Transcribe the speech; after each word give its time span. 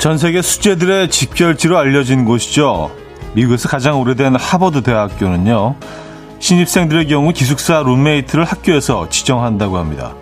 전 0.00 0.16
세계 0.16 0.40
수재들의 0.40 1.10
집결지로 1.10 1.76
알려진 1.76 2.24
곳이죠. 2.24 2.90
미국에서 3.34 3.68
가장 3.68 4.00
오래된 4.00 4.34
하버드 4.34 4.82
대학교는요. 4.82 5.74
신입생들의 6.38 7.06
경우 7.08 7.34
기숙사 7.34 7.82
룸메이트를 7.82 8.46
학교에서 8.46 9.10
지정한다고 9.10 9.76
합니다. 9.76 10.14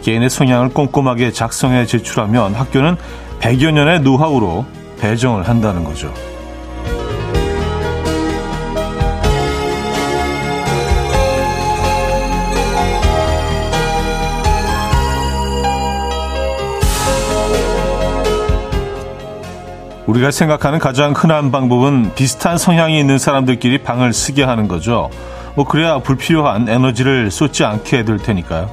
개인의 0.00 0.30
성향을 0.30 0.70
꼼꼼하게 0.70 1.32
작성해 1.32 1.84
제출하면 1.84 2.54
학교는 2.54 2.96
100여 3.40 3.70
년의 3.70 4.00
노하우로 4.00 4.64
배정을 4.98 5.46
한다는 5.46 5.84
거죠. 5.84 6.10
우리가 20.06 20.30
생각하는 20.30 20.78
가장 20.78 21.12
흔한 21.12 21.50
방법은 21.50 22.14
비슷한 22.14 22.58
성향이 22.58 22.98
있는 22.98 23.18
사람들끼리 23.18 23.78
방을 23.78 24.12
쓰게 24.12 24.44
하는 24.44 24.68
거죠. 24.68 25.10
뭐 25.56 25.64
그래야 25.64 25.98
불필요한 25.98 26.68
에너지를 26.68 27.30
쏟지 27.30 27.64
않게 27.64 28.04
될 28.04 28.18
테니까요. 28.18 28.70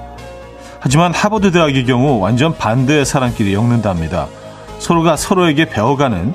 하지만 0.80 1.14
하버드 1.14 1.52
대학의 1.52 1.86
경우 1.86 2.20
완전 2.20 2.56
반대의 2.56 3.06
사람끼리 3.06 3.54
엮는답니다. 3.54 4.28
서로가 4.78 5.16
서로에게 5.16 5.70
배워가는 5.70 6.34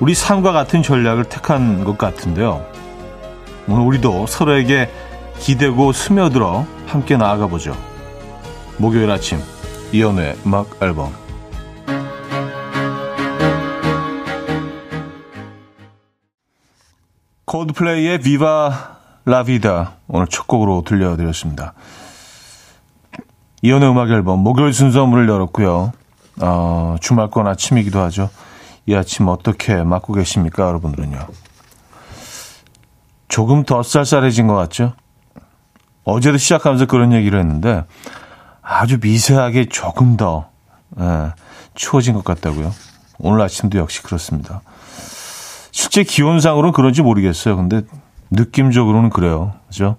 우리 0.00 0.14
삶과 0.14 0.52
같은 0.52 0.82
전략을 0.82 1.24
택한 1.24 1.84
것 1.84 1.98
같은데요. 1.98 2.64
오늘 3.68 3.82
우리도 3.82 4.26
서로에게 4.26 4.90
기대고 5.38 5.92
스며들어 5.92 6.66
함께 6.86 7.16
나아가 7.16 7.46
보죠. 7.46 7.76
목요일 8.78 9.10
아침 9.10 9.40
이연우의 9.92 10.36
음악 10.46 10.68
앨범 10.80 11.21
콜드플레이의 17.52 18.20
비바 18.20 18.96
라비다 19.26 19.92
오늘 20.08 20.26
첫 20.26 20.46
곡으로 20.46 20.84
들려드렸습니다. 20.86 21.74
이연의 23.60 23.90
음악 23.90 24.08
앨범 24.08 24.38
목요일 24.38 24.72
순서 24.72 25.04
문을 25.04 25.28
열었고요. 25.28 25.92
어, 26.40 26.96
주말권 27.02 27.46
아침이기도 27.46 28.00
하죠. 28.04 28.30
이 28.86 28.94
아침 28.94 29.28
어떻게 29.28 29.82
맞고 29.82 30.14
계십니까, 30.14 30.66
여러분들은요? 30.66 31.18
조금 33.28 33.64
더 33.64 33.82
쌀쌀해진 33.82 34.46
것 34.46 34.54
같죠? 34.54 34.94
어제도 36.04 36.38
시작하면서 36.38 36.86
그런 36.86 37.12
얘기를 37.12 37.38
했는데 37.38 37.84
아주 38.62 38.96
미세하게 38.98 39.68
조금 39.68 40.16
더 40.16 40.48
예, 40.98 41.32
추워진 41.74 42.14
것 42.14 42.24
같다고요. 42.24 42.72
오늘 43.18 43.42
아침도 43.42 43.76
역시 43.76 44.02
그렇습니다. 44.02 44.62
실제 45.72 46.04
기온상으로는 46.04 46.72
그런지 46.72 47.02
모르겠어요. 47.02 47.56
근데 47.56 47.82
느낌적으로는 48.30 49.10
그래요. 49.10 49.54
그죠? 49.66 49.96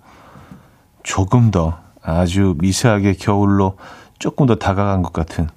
조금 1.03 1.51
더 1.51 1.79
아주 2.01 2.55
미세하게 2.59 3.13
겨울로 3.13 3.77
조금 4.19 4.45
더 4.45 4.55
다가간 4.55 5.01
것 5.03 5.11
같은. 5.11 5.49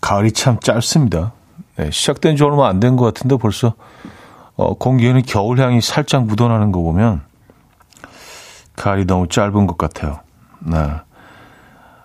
가을이 0.00 0.32
참 0.32 0.60
짧습니다. 0.60 1.32
네, 1.76 1.90
시작된 1.90 2.36
지 2.36 2.44
얼마 2.44 2.68
안 2.68 2.78
된 2.80 2.96
것 2.96 3.04
같은데 3.04 3.36
벌써 3.36 3.74
어, 4.56 4.74
공기에는 4.74 5.22
겨울 5.22 5.60
향이 5.60 5.80
살짝 5.80 6.24
묻어나는 6.24 6.72
거 6.72 6.80
보면 6.82 7.22
가을이 8.76 9.06
너무 9.06 9.28
짧은 9.28 9.66
것 9.66 9.76
같아요. 9.78 10.20
네. 10.60 10.76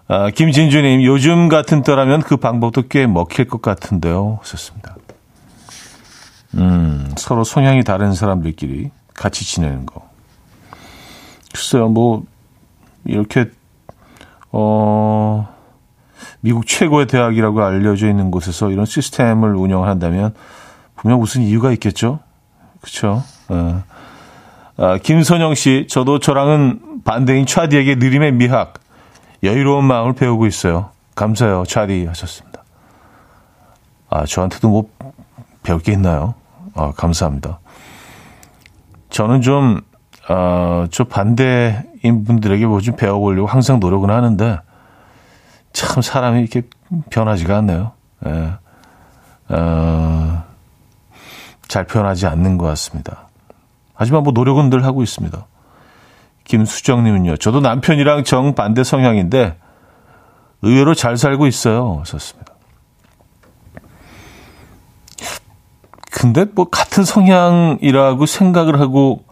아, 0.08 0.30
김진주님, 0.30 1.04
요즘 1.04 1.50
같은 1.50 1.82
때라면 1.82 2.22
그 2.22 2.38
방법도 2.38 2.84
꽤 2.90 3.08
먹힐 3.08 3.48
것 3.48 3.62
같은데요. 3.62 4.40
하셨습니다. 4.42 4.96
음, 6.56 7.12
서로 7.18 7.44
성향이 7.44 7.84
다른 7.84 8.14
사람들끼리 8.14 8.92
같이 9.14 9.46
지내는 9.46 9.86
거. 9.86 10.10
글쎄요, 11.54 11.88
뭐, 11.90 12.24
이렇게, 13.06 13.50
어, 14.52 15.48
미국 16.42 16.68
최고의 16.68 17.08
대학이라고 17.08 17.64
알려져 17.64 18.08
있는 18.08 18.32
곳에서 18.32 18.70
이런 18.72 18.86
시스템을 18.86 19.56
운영한다면 19.56 20.34
분명 20.96 21.20
무슨 21.20 21.42
이유가 21.42 21.72
있겠죠? 21.72 22.20
그쵸? 22.82 23.24
어. 23.50 23.84
아, 24.78 24.98
김선영 24.98 25.56
씨, 25.56 25.88
저도 25.90 26.20
저랑은 26.20 27.02
반대인 27.04 27.46
차디에게 27.46 27.96
느림의 27.96 28.34
미학, 28.34 28.76
여유로운 29.44 29.86
마음을 29.86 30.14
배우고 30.14 30.48
있어요. 30.48 30.90
감사해요, 31.16 31.64
차디 31.66 32.06
하셨습니다. 32.06 32.64
아, 34.10 34.26
저한테도 34.26 34.70
뭐 34.70 34.90
배울 35.64 35.80
게 35.80 35.92
있나요? 35.94 36.36
아, 36.76 36.92
감사합니다. 36.96 37.60
저는 39.10 39.42
좀, 39.42 39.82
어, 40.30 40.86
저 40.92 41.04
반대인 41.04 42.24
분들에게 42.26 42.66
뭐 42.66 42.80
좀 42.80 42.96
배워보려고 42.96 43.48
항상 43.48 43.80
노력은 43.80 44.10
하는데, 44.10 44.60
참 45.72 46.02
사람이 46.02 46.42
이렇게 46.42 46.64
변하지가 47.10 47.58
않네요. 47.58 47.92
예. 48.26 48.54
어, 49.50 50.44
잘 51.68 51.86
표현하지 51.86 52.28
않는 52.28 52.58
것 52.58 52.66
같습니다. 52.68 53.28
하지만 53.94 54.24
뭐 54.24 54.34
노력은 54.34 54.70
늘 54.70 54.86
하고 54.86 55.04
있습니다. 55.04 55.46
김수정님은요, 56.46 57.38
저도 57.38 57.60
남편이랑 57.62 58.24
정반대 58.24 58.84
성향인데, 58.84 59.58
의외로 60.62 60.94
잘 60.94 61.18
살고 61.18 61.48
있어요. 61.48 62.04
썼습니다. 62.06 62.53
근데 66.24 66.46
뭐 66.46 66.70
같은 66.70 67.04
성향이라고 67.04 68.26
생각을 68.28 68.80
하고 68.80 69.26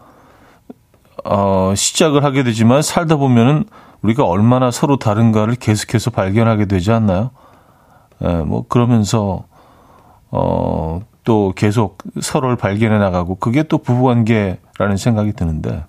어, 1.24 1.72
시작을 1.74 2.22
하게 2.22 2.42
되지만 2.42 2.82
살다 2.82 3.16
보면은 3.16 3.64
우리가 4.02 4.26
얼마나 4.26 4.70
서로 4.70 4.98
다른가를 4.98 5.54
계속해서 5.54 6.10
발견하게 6.10 6.66
되지 6.66 6.92
않나요? 6.92 7.30
예, 8.22 8.28
뭐 8.42 8.66
그러면서 8.68 9.44
어, 10.30 11.00
또 11.24 11.54
계속 11.56 11.96
서로를 12.20 12.56
발견해 12.56 12.98
나가고 12.98 13.36
그게 13.36 13.62
또 13.62 13.78
부부 13.78 14.02
관계라는 14.02 14.98
생각이 14.98 15.32
드는데 15.32 15.84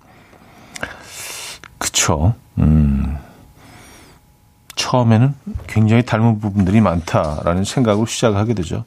그쵸. 1.76 2.32
음. 2.56 3.18
처음에는 4.74 5.34
굉장히 5.66 6.02
닮은 6.02 6.40
부분들이 6.40 6.80
많다라는 6.80 7.64
생각으로 7.64 8.06
시작하게 8.06 8.54
되죠. 8.54 8.84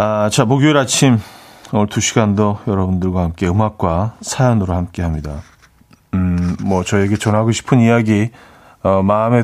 아, 0.00 0.30
자, 0.30 0.44
목요일 0.44 0.76
아침 0.76 1.18
오늘 1.72 1.88
두 1.88 2.00
시간도 2.00 2.60
여러분들과 2.68 3.20
함께 3.24 3.48
음악과 3.48 4.14
사연으로 4.20 4.72
함께 4.72 5.02
합니다. 5.02 5.42
음, 6.14 6.56
뭐 6.62 6.84
저에게 6.84 7.16
전하고 7.16 7.50
싶은 7.50 7.80
이야기, 7.80 8.30
어, 8.84 9.02
마음에 9.02 9.42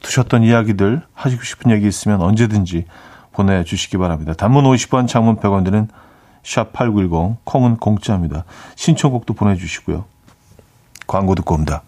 두셨던 0.00 0.44
이야기들, 0.44 1.02
하시고 1.12 1.42
싶은 1.42 1.70
얘기 1.72 1.86
있으면 1.86 2.22
언제든지 2.22 2.86
보내주시기 3.32 3.98
바랍니다. 3.98 4.32
단문 4.32 4.64
50원, 4.64 5.06
장문 5.06 5.36
100원 5.36 5.62
드는 5.66 5.88
샵8910, 6.42 7.36
콩은 7.44 7.76
공짜입니다. 7.76 8.46
신청곡도 8.76 9.34
보내주시고요. 9.34 10.06
광고 11.06 11.34
듣고 11.34 11.56
옵니다. 11.56 11.82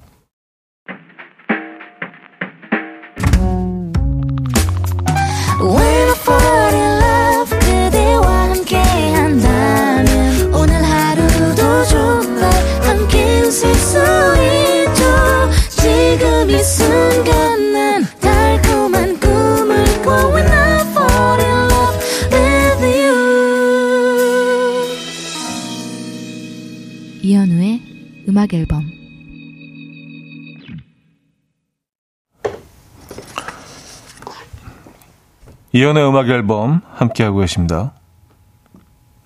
이연의 35.72 36.06
음악 36.06 36.28
앨범 36.28 36.82
함께하고 36.94 37.38
계십니다. 37.38 37.92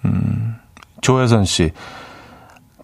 음, 0.05 0.57
조혜선 1.01 1.45
씨. 1.45 1.73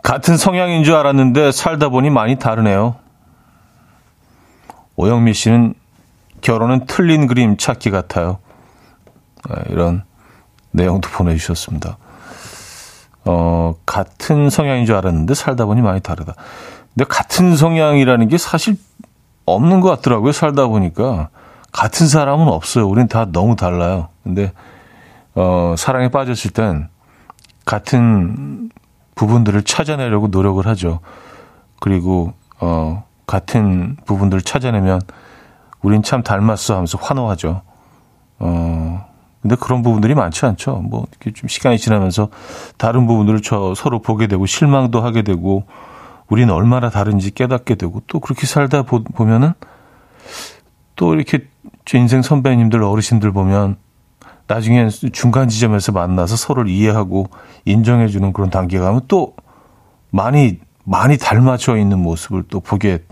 같은 0.03 0.37
성향인 0.37 0.83
줄 0.83 0.95
알았는데 0.95 1.53
살다 1.53 1.89
보니 1.89 2.11
많이 2.11 2.37
다르네요. 2.37 2.97
오영미 4.97 5.33
씨는 5.33 5.75
결혼은 6.41 6.87
틀린 6.87 7.29
그림 7.29 7.57
찾기 7.57 7.91
같아요. 7.91 8.39
네, 9.49 9.63
이런 9.71 10.03
내용도 10.73 11.09
보내주셨습니다. 11.11 11.99
어, 13.25 13.75
같은 13.87 14.51
성향인 14.51 14.87
줄 14.87 14.97
알았는데 14.97 15.35
살다 15.35 15.67
보니 15.67 15.83
많이 15.83 16.01
다르다. 16.01 16.35
근데 16.95 17.05
같은 17.09 17.57
성향이라는 17.57 18.27
게 18.27 18.39
사실 18.39 18.77
없는 19.47 19.81
것 19.81 19.89
같더라고요. 19.91 20.33
살다 20.33 20.67
보니까. 20.67 21.29
같은 21.73 22.07
사람은 22.07 22.49
없어요. 22.49 22.87
우린 22.87 23.09
다 23.09 23.27
너무 23.31 23.57
달라요. 23.57 24.09
근데 24.23 24.53
어, 25.35 25.75
사랑에 25.77 26.09
빠졌을 26.09 26.51
땐 26.51 26.89
같은 27.65 28.71
부분들을 29.15 29.63
찾아내려고 29.63 30.29
노력을 30.29 30.65
하죠. 30.67 31.01
그리고 31.81 32.35
어, 32.61 33.05
같은 33.27 33.97
부분들을 34.05 34.43
찾아내면 34.43 35.01
우린 35.81 36.03
참 36.03 36.23
닮았어 36.23 36.75
하면서 36.75 36.99
환호하죠. 36.99 37.63
어, 38.39 39.09
근데 39.41 39.57
그런 39.57 39.83
부분들이 39.83 40.15
많지 40.15 40.47
않죠. 40.47 40.77
뭐, 40.77 41.07
이렇게 41.11 41.33
좀 41.33 41.49
시간이 41.49 41.79
지나면서 41.79 42.29
다른 42.77 43.07
부분들을 43.07 43.43
저 43.43 43.75
서로 43.75 44.01
보게 44.01 44.29
되고 44.29 44.47
실망도 44.47 45.01
하게 45.01 45.23
되고 45.23 45.65
우리는 46.29 46.53
얼마나 46.53 46.91
다른지 46.91 47.33
깨닫게 47.33 47.75
되고 47.75 48.03
또 48.07 48.21
그렇게 48.21 48.47
살다 48.47 48.83
보, 48.83 49.03
보면은 49.03 49.55
또 50.97 51.15
이렇게 51.15 51.47
제 51.85 51.99
인생 51.99 52.23
선배님들 52.23 52.83
어르신들 52.83 53.33
보면 53.33 53.77
나중에 54.47 54.89
중간 54.89 55.49
지점에서 55.49 55.93
만나서 55.93 56.37
서로를 56.37 56.71
이해하고 56.71 57.29
인정해주는 57.65 58.33
그런 58.33 58.51
단계가 58.51 58.87
하면 58.89 59.03
또 59.09 59.35
많이 60.11 60.59
많이 60.85 61.17
닮아져 61.17 61.77
있는 61.77 61.99
모습을 62.01 62.45
또 62.49 62.61
보게 62.61 63.05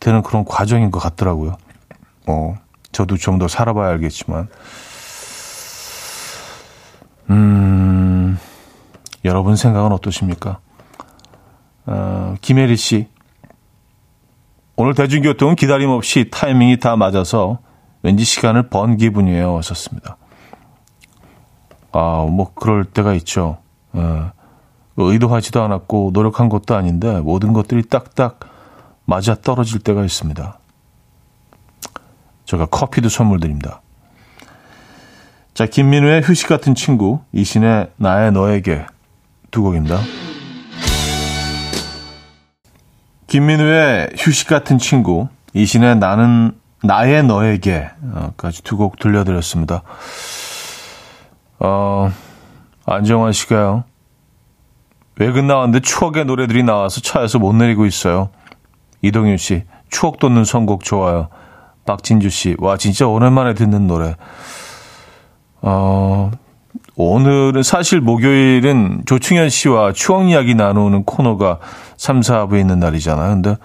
되는 0.00 0.22
그런 0.22 0.44
과정인 0.44 0.90
것 0.90 0.98
같더라고요. 0.98 1.56
뭐 2.26 2.56
저도 2.92 3.16
좀 3.16 3.38
더 3.38 3.46
살아봐야 3.48 3.90
알겠지만, 3.90 4.48
음 7.30 8.38
여러분 9.24 9.56
생각은 9.56 9.92
어떠십니까? 9.92 10.58
어, 11.86 12.34
김혜리 12.40 12.76
씨. 12.76 13.08
오늘 14.80 14.94
대중교통은 14.94 15.56
기다림 15.56 15.90
없이 15.90 16.28
타이밍이 16.30 16.78
다 16.78 16.94
맞아서 16.94 17.58
왠지 18.04 18.22
시간을 18.22 18.68
번 18.68 18.96
기분이에요. 18.96 19.54
왔었습니다. 19.54 20.16
아, 21.90 22.26
뭐, 22.30 22.52
그럴 22.54 22.84
때가 22.84 23.12
있죠. 23.14 23.58
예. 23.96 24.00
의도하지도 24.96 25.60
않았고 25.60 26.12
노력한 26.14 26.48
것도 26.48 26.76
아닌데 26.76 27.18
모든 27.18 27.52
것들이 27.54 27.88
딱딱 27.88 28.38
맞아 29.04 29.34
떨어질 29.34 29.80
때가 29.80 30.04
있습니다. 30.04 30.60
제가 32.44 32.66
커피도 32.66 33.08
선물 33.08 33.40
드립니다. 33.40 33.82
자, 35.54 35.66
김민우의 35.66 36.22
휴식 36.22 36.48
같은 36.48 36.76
친구, 36.76 37.18
이신의 37.32 37.90
나의 37.96 38.30
너에게 38.30 38.86
두 39.50 39.62
곡입니다. 39.62 39.98
김민우의 43.28 44.10
휴식 44.16 44.48
같은 44.48 44.78
친구, 44.78 45.28
이신의 45.52 45.96
나는 45.98 46.52
나의 46.82 47.24
너에게까지 47.24 48.62
두 48.64 48.76
곡 48.76 48.98
들려드렸습니다. 48.98 49.82
어, 51.60 52.10
안정환 52.86 53.32
씨가요. 53.32 53.84
외근 55.16 55.46
나왔는데 55.46 55.80
추억의 55.80 56.24
노래들이 56.24 56.62
나와서 56.62 57.00
차에서 57.00 57.38
못 57.38 57.52
내리고 57.54 57.84
있어요. 57.86 58.30
이동윤 59.02 59.36
씨, 59.36 59.64
추억 59.90 60.18
돋는 60.18 60.44
선곡 60.44 60.84
좋아요. 60.84 61.28
박진주 61.84 62.30
씨, 62.30 62.56
와, 62.58 62.76
진짜 62.76 63.06
오랜만에 63.06 63.54
듣는 63.54 63.86
노래. 63.86 64.14
어, 65.60 66.30
오늘은 67.00 67.62
사실 67.62 68.00
목요일은 68.00 69.04
조충현 69.06 69.50
씨와 69.50 69.92
추억 69.92 70.28
이야기 70.28 70.56
나누는 70.56 71.04
코너가 71.04 71.60
3, 71.96 72.22
4부에 72.22 72.58
있는 72.58 72.80
날이잖아요. 72.80 73.34
근데 73.34 73.56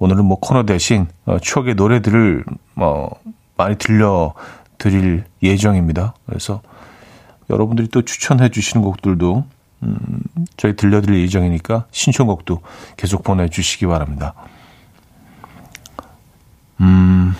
오늘은 0.00 0.24
뭐 0.24 0.40
코너 0.40 0.64
대신 0.64 1.06
어, 1.24 1.38
추억의 1.38 1.76
노래들을 1.76 2.44
어, 2.74 3.08
많이 3.56 3.76
들려 3.76 4.34
드릴 4.78 5.22
예정입니다. 5.40 6.14
그래서 6.26 6.62
여러분들이 7.48 7.86
또 7.88 8.02
추천해 8.02 8.48
주시는 8.48 8.84
곡들도 8.84 9.44
음, 9.84 10.20
저희 10.56 10.74
들려드릴 10.74 11.22
예정이니까 11.22 11.86
신청곡도 11.92 12.60
계속 12.96 13.22
보내주시기 13.22 13.86
바랍니다. 13.86 14.34
음, 16.80 17.34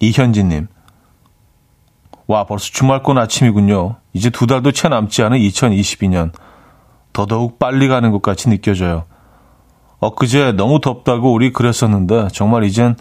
이현진님. 0.00 0.68
와, 2.26 2.44
벌써 2.44 2.66
주말권 2.70 3.18
아침이군요. 3.18 3.96
이제 4.12 4.30
두 4.30 4.46
달도 4.46 4.72
채 4.72 4.88
남지 4.88 5.22
않은 5.22 5.38
2022년. 5.38 6.32
더더욱 7.12 7.58
빨리 7.58 7.88
가는 7.88 8.10
것 8.10 8.22
같이 8.22 8.48
느껴져요. 8.48 9.04
엊그제 10.00 10.52
너무 10.52 10.80
덥다고 10.80 11.32
우리 11.32 11.52
그랬었는데 11.52 12.28
정말 12.32 12.64
이젠 12.64 12.96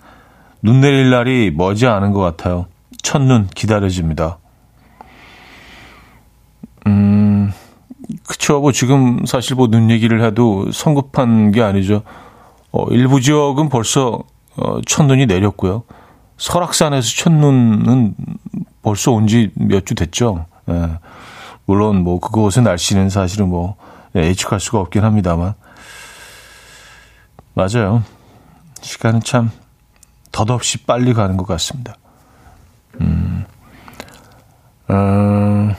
눈 0.62 0.82
내릴 0.82 1.10
날이 1.10 1.52
머지 1.56 1.88
않은 1.88 2.12
것 2.12 2.20
같아요. 2.20 2.68
첫눈 3.02 3.48
기다려집니다. 3.48 4.38
음, 6.88 7.52
그쵸. 8.28 8.60
뭐 8.60 8.72
지금 8.72 9.26
사실 9.26 9.56
뭐 9.56 9.68
눈 9.68 9.90
얘기를 9.90 10.24
해도 10.24 10.70
성급한 10.72 11.52
게 11.52 11.62
아니죠. 11.64 12.04
어, 12.72 12.86
일부 12.92 13.22
지역은 13.22 13.70
벌써 13.70 14.20
어, 14.58 14.82
첫눈이 14.86 15.26
내렸고요. 15.26 15.84
설악산에서 16.38 17.08
첫눈은 17.16 18.16
벌써 18.82 19.12
온 19.12 19.28
지 19.28 19.52
몇 19.56 19.86
주 19.86 19.96
됐죠. 19.96 20.46
예. 20.70 20.98
물론 21.66 22.04
뭐 22.04 22.20
그곳의 22.20 22.64
날씨는 22.64 23.10
사실은 23.10 23.50
뭐 23.50 23.76
예, 24.16 24.22
예측할 24.26 24.60
수가 24.60 24.80
없긴 24.80 25.04
합니다만 25.04 25.54
맞아요. 27.54 28.04
시간은 28.82 29.22
참 29.22 29.52
덧없이 30.32 30.80
빨리 30.86 31.14
가는 31.14 31.38
것 31.38 31.46
같습니다. 31.46 31.96
음, 33.00 33.46
어, 34.88 35.76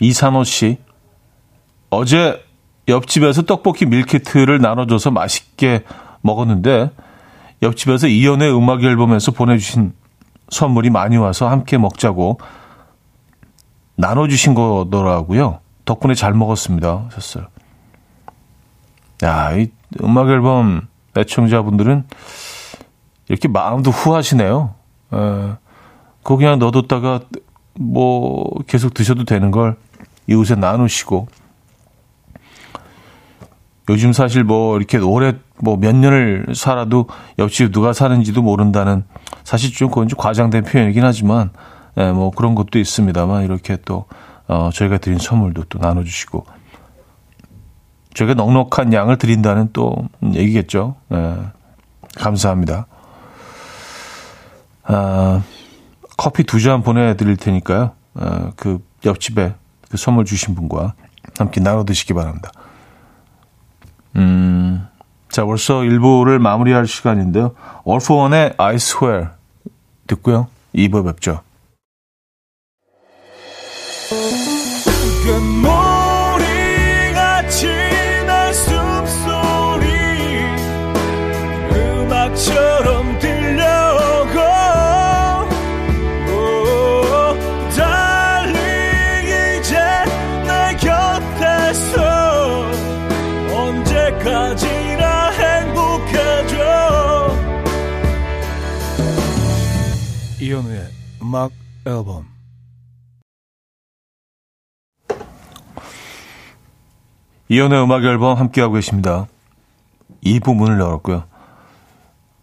이산호 0.00 0.44
씨 0.44 0.78
어제 1.90 2.42
옆집에서 2.88 3.42
떡볶이 3.42 3.86
밀키트를 3.86 4.60
나눠줘서 4.60 5.10
맛있게 5.10 5.84
먹었는데 6.22 6.90
옆집에서 7.62 8.06
이연의 8.08 8.54
음악 8.56 8.82
앨범에서 8.82 9.32
보내주신 9.32 9.92
선물이 10.50 10.90
많이 10.90 11.16
와서 11.16 11.48
함께 11.48 11.78
먹자고 11.78 12.38
나눠주신 13.96 14.54
거더라고요. 14.54 15.60
덕분에 15.84 16.14
잘 16.14 16.32
먹었습니다. 16.34 17.06
하셨어요. 17.06 17.46
야, 19.22 19.52
이 19.56 19.70
음악 20.02 20.28
앨범 20.28 20.88
애청자분들은 21.16 22.04
이렇게 23.28 23.48
마음도 23.48 23.90
후하시네요. 23.90 24.74
에, 25.12 25.16
그거 26.22 26.36
그냥 26.36 26.58
넣어뒀다가 26.58 27.20
뭐 27.74 28.50
계속 28.66 28.94
드셔도 28.94 29.24
되는 29.24 29.50
걸 29.50 29.76
이웃에 30.28 30.54
나누시고 30.56 31.28
요즘 33.88 34.12
사실 34.12 34.44
뭐 34.44 34.76
이렇게 34.76 34.98
오래 34.98 35.34
뭐 35.62 35.76
몇 35.76 35.94
년을 35.94 36.46
살아도 36.54 37.06
옆집 37.38 37.72
누가 37.72 37.92
사는지도 37.92 38.42
모른다는 38.42 39.04
사실 39.50 39.72
좀 39.72 39.88
그건 39.88 40.06
좀 40.06 40.16
과장된 40.16 40.62
표현이긴 40.62 41.02
하지만 41.02 41.50
예, 41.96 42.12
뭐 42.12 42.30
그런 42.30 42.54
것도 42.54 42.78
있습니다만 42.78 43.42
이렇게 43.42 43.76
또 43.84 44.04
어, 44.46 44.70
저희가 44.72 44.98
드린 44.98 45.18
선물도 45.18 45.64
또 45.64 45.80
나눠주시고 45.80 46.46
저희가 48.14 48.34
넉넉한 48.34 48.92
양을 48.92 49.18
드린다는 49.18 49.70
또 49.72 50.08
얘기겠죠. 50.22 50.94
예, 51.12 51.36
감사합니다. 52.16 52.86
아, 54.84 55.42
커피 56.16 56.44
두 56.44 56.60
잔 56.60 56.84
보내드릴 56.84 57.36
테니까요. 57.36 57.90
어, 58.14 58.52
그 58.54 58.78
옆집에 59.04 59.54
그 59.90 59.96
선물 59.96 60.26
주신 60.26 60.54
분과 60.54 60.94
함께 61.36 61.60
나눠 61.60 61.84
드시기 61.84 62.14
바랍니다. 62.14 62.52
음, 64.14 64.86
자, 65.28 65.44
벌써 65.44 65.82
일부를 65.82 66.38
마무리할 66.38 66.86
시간인데요. 66.86 67.56
얼포원의 67.84 68.54
I 68.56 68.76
swear 68.76 69.39
듣고요. 70.10 70.48
2부 70.74 71.04
뵙죠. 71.04 71.42
음악 101.30 101.52
앨범 101.86 102.26
이현우의 107.48 107.84
음악 107.84 108.02
앨범 108.02 108.36
함께하고 108.36 108.74
계십니다. 108.74 109.28
2부 110.24 110.56
문을 110.56 110.80
열었고요. 110.80 111.22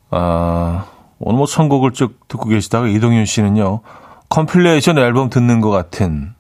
아, 0.10 0.86
오늘 1.20 1.38
뭐 1.38 1.46
선곡을 1.46 1.92
쭉 1.92 2.30
듣고 2.30 2.48
계시다가 2.48 2.88
이동윤 2.88 3.26
씨는요, 3.26 3.82
compilation 4.30 4.98
앨범 5.00 5.30
듣는 5.30 5.60
것 5.60 5.70
같은, 5.70 6.34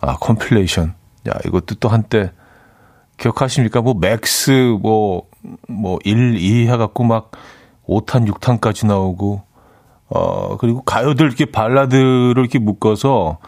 아, 0.00 0.16
compilation. 0.16 0.94
야, 1.28 1.32
이것도 1.46 1.76
또 1.76 1.88
한때, 1.88 2.32
기억하십니까? 3.18 3.82
뭐, 3.82 3.94
Max, 3.94 4.50
뭐, 4.80 5.28
뭐, 5.68 6.00
1, 6.04 6.38
2 6.38 6.66
해갖고 6.66 7.04
막, 7.04 7.30
5탄, 7.86 8.28
6탄까지 8.28 8.88
나오고, 8.88 9.53
어, 10.08 10.56
그리고 10.56 10.82
가요들 10.82 11.26
이렇게 11.26 11.46
발라드를 11.46 12.34
이렇게 12.36 12.58
묶어서, 12.58 13.38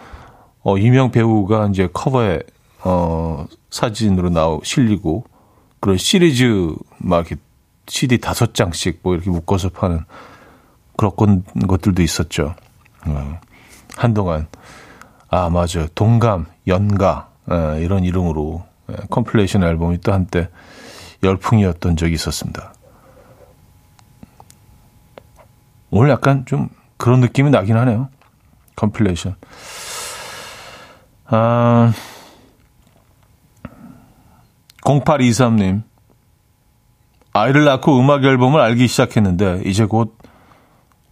어, 0.65 0.75
유명 0.79 1.11
배우가 1.11 1.69
이제 1.69 1.89
커버에, 1.93 2.41
어, 2.85 3.47
사진으로 3.71 4.31
나오, 4.31 4.61
실리고, 4.65 5.25
그런 5.81 5.97
시리즈, 5.97 6.75
막 6.99 7.27
이렇게 7.27 7.37
CD 7.89 8.19
다섯 8.19 8.55
장씩 8.55 9.01
뭐 9.03 9.15
이렇게 9.15 9.31
묶어서 9.31 9.69
파는 9.71 10.05
그런 10.97 11.45
것들도 11.67 12.03
있었죠. 12.03 12.55
어, 13.07 13.41
한동안. 13.97 14.49
아, 15.29 15.51
맞아요. 15.51 15.87
동감, 15.95 16.47
연가, 16.67 17.31
에, 17.51 17.83
이런 17.83 18.05
이름으로 18.05 18.65
에, 18.91 18.95
compilation 19.11 19.63
앨범이 19.63 19.99
또 20.01 20.13
한때 20.13 20.49
열풍이었던 21.23 21.97
적이 21.97 22.15
있었습니다. 22.15 22.73
오늘 25.97 26.11
약간 26.11 26.45
좀 26.45 26.69
그런 26.99 27.21
느낌이 27.21 27.51
나긴 27.51 27.79
하네요. 27.79 28.11
컴플레이션. 28.77 29.35
아, 31.25 31.91
0823님. 34.83 35.85
아이를 37.33 37.65
낳고 37.65 37.99
음악 37.99 38.25
앨범을 38.25 38.61
알기 38.61 38.87
시작했는데 38.89 39.63
이제 39.65 39.87
곧 39.87 40.19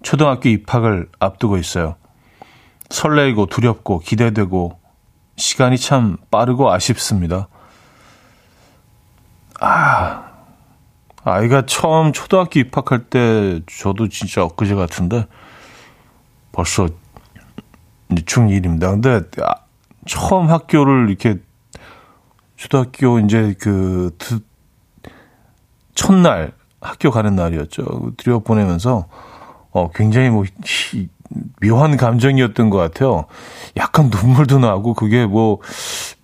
초등학교 0.02 0.50
입학을 0.50 1.08
앞두고 1.18 1.56
있어요. 1.56 1.96
설레이고 2.90 3.46
두렵고 3.46 4.00
기대되고 4.00 4.78
시간이 5.36 5.78
참 5.78 6.18
빠르고 6.30 6.70
아쉽습니다. 6.70 7.48
아, 9.60 10.23
아이가 11.24 11.64
처음 11.66 12.12
초등학교 12.12 12.60
입학할 12.60 13.04
때 13.04 13.62
저도 13.66 14.08
진짜 14.08 14.44
엊그제 14.44 14.74
같은데 14.74 15.26
벌써 16.52 16.88
중1입니다. 18.10 18.90
근데 18.90 19.20
아, 19.42 19.54
처음 20.06 20.50
학교를 20.50 21.08
이렇게 21.08 21.38
초등학교 22.56 23.18
이제 23.18 23.54
그 23.58 24.16
첫날 25.94 26.52
학교 26.80 27.10
가는 27.10 27.34
날이었죠. 27.34 28.12
들여 28.18 28.40
보내면서 28.40 29.06
어 29.70 29.90
굉장히 29.90 30.28
뭐 30.28 30.44
묘한 31.62 31.96
감정이었던 31.96 32.68
것 32.68 32.76
같아요. 32.76 33.24
약간 33.76 34.10
눈물도 34.10 34.58
나고 34.58 34.92
그게 34.92 35.24
뭐 35.24 35.58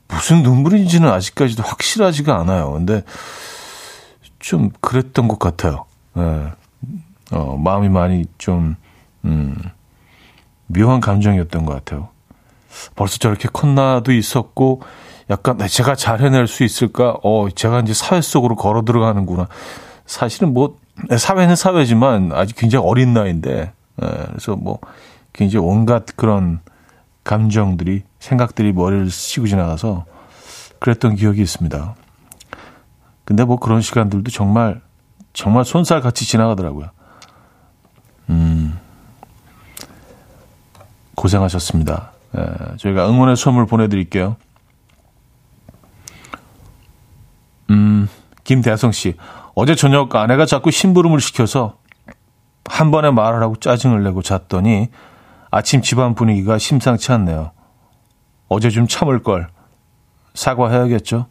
무슨 0.08 0.42
눈물인지는 0.42 1.08
아직까지도 1.08 1.62
확실하지가 1.62 2.38
않아요. 2.40 2.72
근데 2.72 3.02
좀 4.40 4.70
그랬던 4.80 5.28
것 5.28 5.38
같아요. 5.38 5.84
예. 6.16 6.52
어, 7.30 7.56
마음이 7.56 7.88
많이 7.88 8.24
좀, 8.38 8.74
음, 9.24 9.54
묘한 10.66 11.00
감정이었던 11.00 11.64
것 11.64 11.74
같아요. 11.74 12.08
벌써 12.96 13.18
저렇게 13.18 13.48
컸나도 13.52 14.12
있었고, 14.12 14.82
약간 15.30 15.58
네, 15.58 15.68
제가 15.68 15.94
잘 15.94 16.20
해낼 16.20 16.48
수 16.48 16.64
있을까? 16.64 17.16
어, 17.22 17.48
제가 17.48 17.80
이제 17.80 17.94
사회 17.94 18.20
속으로 18.20 18.56
걸어 18.56 18.82
들어가는구나. 18.82 19.46
사실은 20.04 20.52
뭐 20.52 20.76
네, 21.08 21.16
사회는 21.16 21.54
사회지만 21.54 22.32
아직 22.32 22.56
굉장히 22.56 22.84
어린 22.84 23.14
나이인데 23.14 23.72
예, 24.02 24.06
그래서 24.26 24.56
뭐 24.56 24.80
굉장히 25.32 25.64
온갖 25.64 26.04
그런 26.16 26.60
감정들이 27.22 28.02
생각들이 28.18 28.72
머리를 28.72 29.08
치고 29.08 29.46
지나가서 29.46 30.04
그랬던 30.80 31.14
기억이 31.14 31.40
있습니다. 31.40 31.94
근데 33.30 33.44
뭐 33.44 33.60
그런 33.60 33.80
시간들도 33.80 34.28
정말 34.32 34.80
정말 35.32 35.64
손살 35.64 36.00
같이 36.00 36.26
지나가더라고요. 36.26 36.90
음. 38.28 38.76
고생하셨습니다. 41.14 42.10
예, 42.36 42.76
저희가 42.78 43.08
응원의 43.08 43.36
선물 43.36 43.66
보내드릴게요. 43.66 44.34
음, 47.70 48.08
김대성 48.42 48.90
씨. 48.90 49.14
어제 49.54 49.76
저녁 49.76 50.12
아내가 50.16 50.44
자꾸 50.44 50.72
심부름을 50.72 51.20
시켜서 51.20 51.78
한 52.64 52.90
번에 52.90 53.12
말하라고 53.12 53.60
짜증을 53.60 54.02
내고 54.02 54.22
잤더니 54.22 54.88
아침 55.52 55.82
집안 55.82 56.16
분위기가 56.16 56.58
심상치 56.58 57.12
않네요. 57.12 57.52
어제 58.48 58.70
좀 58.70 58.88
참을 58.88 59.22
걸. 59.22 59.50
사과해야겠죠? 60.34 61.26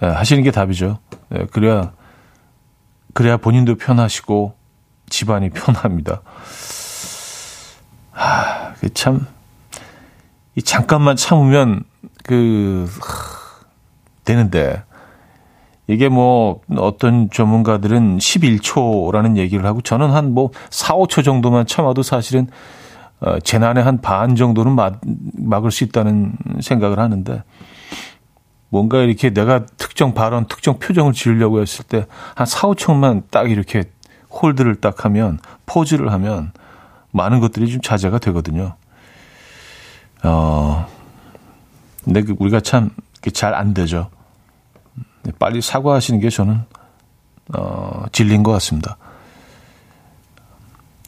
네, 0.00 0.08
하시는 0.08 0.42
게 0.42 0.50
답이죠. 0.50 0.98
네, 1.28 1.46
그래야, 1.52 1.92
그래야 3.14 3.36
본인도 3.36 3.76
편하시고 3.76 4.54
집안이 5.08 5.50
편합니다. 5.50 6.22
하, 8.12 8.74
참, 8.94 9.26
이 10.56 10.62
잠깐만 10.62 11.16
참으면 11.16 11.84
그, 12.24 12.88
되는데 14.24 14.82
이게 15.86 16.08
뭐 16.08 16.60
어떤 16.76 17.28
전문가들은 17.30 18.18
11초라는 18.18 19.36
얘기를 19.36 19.64
하고 19.66 19.80
저는 19.80 20.10
한 20.10 20.32
뭐 20.32 20.50
4, 20.70 20.94
5초 20.94 21.24
정도만 21.24 21.66
참아도 21.66 22.02
사실은 22.02 22.48
어, 23.20 23.38
재난의 23.40 23.82
한 23.82 24.00
반 24.00 24.36
정도는 24.36 24.72
막, 24.72 25.00
막을 25.36 25.70
수 25.70 25.84
있다는 25.84 26.32
생각을 26.60 26.98
하는데 26.98 27.42
뭔가 28.70 28.98
이렇게 29.02 29.30
내가 29.30 29.66
특정 29.76 30.14
발언, 30.14 30.46
특정 30.46 30.78
표정을 30.78 31.12
지으려고 31.12 31.60
했을 31.60 31.84
때 31.84 32.06
한 32.34 32.46
4, 32.46 32.68
5초만 32.68 33.24
딱 33.30 33.50
이렇게 33.50 33.84
홀드를 34.30 34.76
딱 34.76 35.04
하면 35.04 35.38
포즈를 35.66 36.12
하면 36.12 36.52
많은 37.10 37.40
것들이 37.40 37.70
좀 37.70 37.80
자제가 37.80 38.18
되거든요. 38.20 38.76
어, 40.22 40.86
근데 42.04 42.22
그 42.22 42.34
우리가 42.38 42.60
참 42.60 42.90
잘 43.34 43.54
안 43.54 43.74
되죠. 43.74 44.08
네, 45.24 45.32
빨리 45.38 45.60
사과하시는 45.60 46.20
게 46.20 46.30
저는 46.30 46.62
어, 47.54 48.04
진리인 48.12 48.42
것 48.42 48.52
같습니다. 48.52 48.96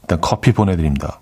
일단 0.02 0.20
커피 0.20 0.52
보내드립니다. 0.52 1.20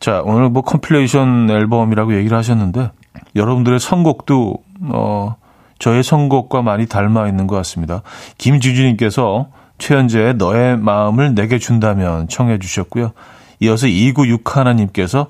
자, 0.00 0.20
오늘 0.24 0.50
뭐 0.50 0.62
compilation 0.62 1.48
앨범이라고 1.50 2.14
얘기를 2.16 2.36
하셨는데 2.36 2.90
여러분들의 3.38 3.80
선곡도 3.80 4.56
어, 4.92 5.36
저의 5.78 6.02
선곡과 6.02 6.62
많이 6.62 6.86
닮아 6.86 7.28
있는 7.28 7.46
것 7.46 7.56
같습니다. 7.56 8.02
김주주님께서 8.36 9.48
최현재의 9.78 10.34
너의 10.34 10.76
마음을 10.76 11.34
내게 11.34 11.58
준다면 11.58 12.28
청해 12.28 12.58
주셨고요. 12.58 13.12
이어서 13.60 13.86
2961님께서 13.86 15.28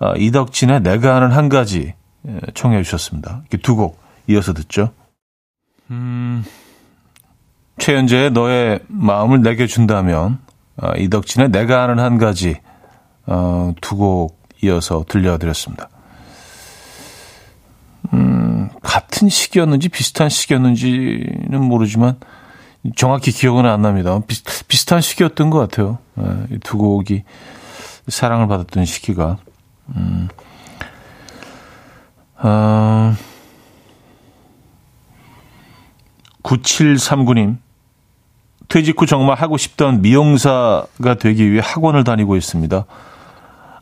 어, 0.00 0.14
이덕진의 0.16 0.80
내가 0.82 1.14
하는 1.16 1.30
한 1.30 1.48
가지 1.48 1.94
예, 2.26 2.40
청해 2.54 2.82
주셨습니다. 2.82 3.42
이렇게 3.42 3.58
두 3.58 3.76
곡 3.76 4.00
이어서 4.28 4.52
듣죠. 4.52 4.90
음, 5.90 6.44
최현재의 7.78 8.30
너의 8.30 8.80
마음을 8.88 9.42
내게 9.42 9.66
준다면 9.66 10.38
어, 10.76 10.92
이덕진의 10.96 11.50
내가 11.50 11.82
아는 11.82 11.98
한 11.98 12.18
가지 12.18 12.56
어, 13.26 13.72
두 13.80 13.96
곡 13.96 14.40
이어서 14.64 15.04
들려드렸습니다. 15.08 15.88
음, 18.12 18.68
같은 18.82 19.28
시기였는지 19.28 19.88
비슷한 19.88 20.28
시기였는지는 20.28 21.62
모르지만 21.62 22.16
정확히 22.96 23.30
기억은 23.32 23.66
안 23.66 23.82
납니다. 23.82 24.20
비, 24.26 24.42
비슷한 24.68 25.00
시기였던 25.00 25.50
것 25.50 25.58
같아요. 25.58 25.98
네, 26.14 26.58
두 26.62 26.78
곡이 26.78 27.22
사랑을 28.08 28.48
받았던 28.48 28.84
시기가. 28.84 29.38
음, 29.96 30.28
어, 32.38 33.14
9739님. 36.42 37.58
퇴직 38.68 39.00
후 39.00 39.06
정말 39.06 39.36
하고 39.36 39.58
싶던 39.58 40.00
미용사가 40.00 41.14
되기 41.20 41.50
위해 41.50 41.60
학원을 41.62 42.04
다니고 42.04 42.36
있습니다. 42.36 42.86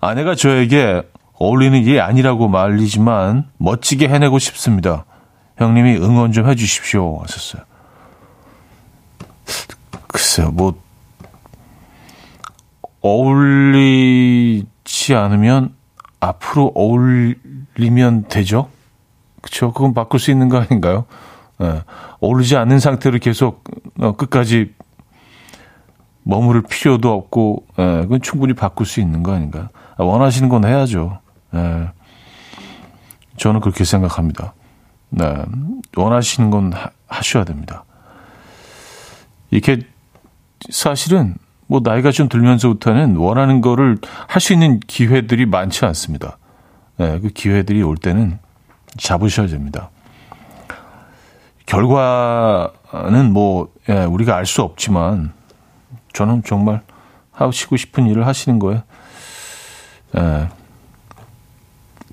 아내가 0.00 0.34
저에게 0.34 1.02
어울리는 1.40 1.80
일이 1.80 2.00
아니라고 2.00 2.48
말리지만 2.48 3.48
멋지게 3.56 4.08
해내고 4.08 4.38
싶습니다. 4.38 5.06
형님이 5.56 5.96
응원 5.96 6.32
좀 6.32 6.46
해주십시오. 6.46 7.18
하셨어요. 7.22 7.62
글쎄요, 10.06 10.50
뭐, 10.50 10.74
어울리지 13.00 14.66
않으면 15.14 15.74
앞으로 16.20 16.72
어울리면 16.74 18.28
되죠? 18.28 18.68
그쵸? 19.40 19.72
그건 19.72 19.94
바꿀 19.94 20.20
수 20.20 20.30
있는 20.30 20.50
거 20.50 20.58
아닌가요? 20.58 21.06
예, 21.62 21.82
어울리지 22.20 22.58
않는 22.58 22.80
상태로 22.80 23.18
계속 23.18 23.64
어, 23.98 24.14
끝까지 24.14 24.74
머무를 26.22 26.60
필요도 26.60 27.10
없고, 27.10 27.64
예, 27.78 28.02
그건 28.02 28.20
충분히 28.20 28.52
바꿀 28.52 28.84
수 28.84 29.00
있는 29.00 29.22
거 29.22 29.32
아닌가. 29.32 29.70
아, 29.96 30.04
원하시는 30.04 30.50
건 30.50 30.66
해야죠. 30.66 31.18
예. 31.54 31.90
저는 33.36 33.60
그렇게 33.60 33.84
생각합니다. 33.84 34.54
네. 35.10 35.44
원하시는 35.96 36.50
건 36.50 36.72
하, 36.72 36.90
하셔야 37.08 37.44
됩니다. 37.44 37.84
이렇게 39.50 39.80
사실은 40.70 41.34
뭐 41.66 41.80
나이가 41.82 42.10
좀 42.10 42.28
들면서부터는 42.28 43.16
원하는 43.16 43.60
거를 43.60 43.98
할 44.28 44.40
수 44.40 44.52
있는 44.52 44.80
기회들이 44.80 45.46
많지 45.46 45.84
않습니다. 45.86 46.38
네, 46.96 47.18
그 47.20 47.28
기회들이 47.28 47.82
올 47.82 47.96
때는 47.96 48.38
잡으셔야 48.98 49.46
됩니다. 49.46 49.90
결과는 51.66 53.32
뭐 53.32 53.72
예, 53.88 54.04
우리가 54.04 54.36
알 54.36 54.46
수 54.46 54.62
없지만 54.62 55.32
저는 56.12 56.42
정말 56.44 56.82
하시고 57.32 57.76
싶은 57.76 58.06
일을 58.06 58.26
하시는 58.26 58.58
거에 58.58 58.82
예, 60.16 60.48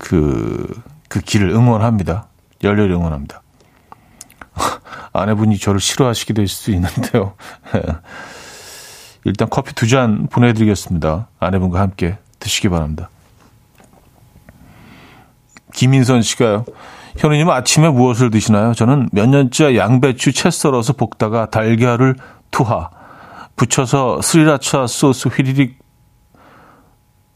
그, 0.08 0.66
그 1.10 1.20
길을 1.20 1.50
응원합니다. 1.50 2.28
열렬히 2.64 2.94
응원합니다. 2.94 3.42
아내분이 5.12 5.58
저를 5.58 5.80
싫어하시게 5.80 6.32
될 6.32 6.48
수도 6.48 6.72
있는데요. 6.72 7.34
일단 9.24 9.50
커피 9.50 9.74
두 9.74 9.86
잔 9.86 10.26
보내드리겠습니다. 10.28 11.28
아내분과 11.38 11.78
함께 11.78 12.16
드시기 12.40 12.70
바랍니다. 12.70 13.10
김인선 15.74 16.22
씨가요. 16.22 16.64
현우님 17.18 17.50
아침에 17.50 17.90
무엇을 17.90 18.30
드시나요? 18.30 18.72
저는 18.72 19.10
몇 19.12 19.28
년째 19.28 19.76
양배추 19.76 20.32
채 20.32 20.50
썰어서 20.50 20.94
볶다가 20.94 21.50
달걀을 21.50 22.16
투하, 22.50 22.88
붙여서 23.56 24.22
스리라차 24.22 24.86
소스 24.86 25.28
휘리릭 25.28 25.78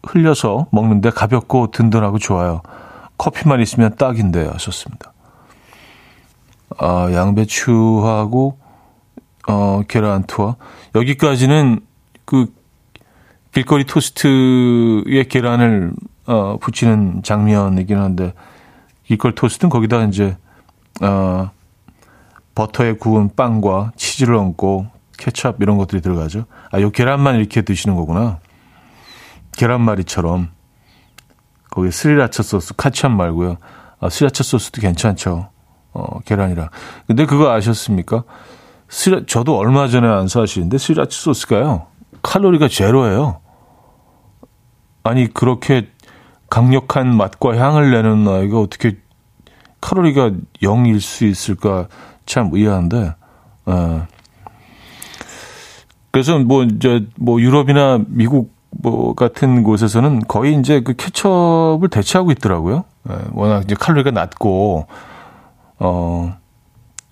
흘려서 0.06 0.66
먹는데 0.70 1.10
가볍고 1.10 1.70
든든하고 1.70 2.18
좋아요. 2.18 2.62
커피만 3.18 3.60
있으면 3.60 3.94
딱인데 3.96 4.46
하셨습니다. 4.48 5.12
아, 6.78 7.08
양배추하고 7.12 8.58
어, 9.48 9.82
계란 9.88 10.24
투하. 10.24 10.56
여기까지는 10.94 11.80
그 12.24 12.52
길거리 13.52 13.84
토스트에 13.84 15.24
계란을 15.28 15.92
어, 16.26 16.56
붙이는 16.58 17.22
장면이긴 17.22 17.98
한데 17.98 18.32
길거리 19.04 19.34
토스트는 19.34 19.68
거기다 19.70 20.04
이제 20.04 20.36
어, 21.00 21.50
버터에 22.54 22.94
구운 22.94 23.30
빵과 23.34 23.92
치즈를 23.96 24.34
얹고 24.36 24.86
케찹 25.18 25.54
이런 25.60 25.76
것들이 25.76 26.00
들어가죠. 26.00 26.46
아, 26.70 26.80
요 26.80 26.90
계란만 26.90 27.36
이렇게 27.36 27.62
드시는 27.62 27.96
거구나. 27.96 28.40
계란말이처럼 29.56 30.50
거기 31.70 31.90
스리라차 31.90 32.42
소스 32.42 32.74
카찹 32.76 33.16
말고요. 33.16 33.56
아, 34.00 34.08
스리라차 34.08 34.42
소스도 34.42 34.80
괜찮죠. 34.80 35.48
어, 35.92 36.20
계란이랑. 36.20 36.68
근데 37.06 37.26
그거 37.26 37.50
아셨습니까? 37.52 38.24
스리, 38.88 39.24
저도 39.26 39.56
얼마 39.56 39.88
전에 39.88 40.06
안 40.06 40.28
사시는데 40.28 40.78
스리라차 40.78 41.10
소스가요. 41.10 41.86
칼로리가 42.22 42.68
제로예요. 42.68 43.40
아니 45.04 45.32
그렇게 45.32 45.88
강력한 46.50 47.16
맛과 47.16 47.56
향을 47.56 47.90
내는 47.90 48.28
아이가 48.28 48.60
어떻게 48.60 48.98
칼로리가 49.80 50.32
0일 50.62 51.00
수 51.00 51.24
있을까 51.24 51.88
참 52.26 52.50
의아한데. 52.52 53.14
어. 53.66 54.06
그래서 56.10 56.38
뭐 56.38 56.62
이제 56.64 57.06
뭐 57.16 57.40
유럽이나 57.40 58.00
미국 58.06 58.51
뭐 58.72 59.14
같은 59.14 59.62
곳에서는 59.62 60.20
거의 60.28 60.54
이제 60.58 60.80
그 60.80 60.94
케첩을 60.94 61.88
대체하고 61.88 62.32
있더라고요. 62.32 62.84
예, 63.10 63.16
워낙 63.32 63.64
이제 63.64 63.74
칼로리가 63.74 64.10
낮고 64.10 64.86
어 65.78 66.42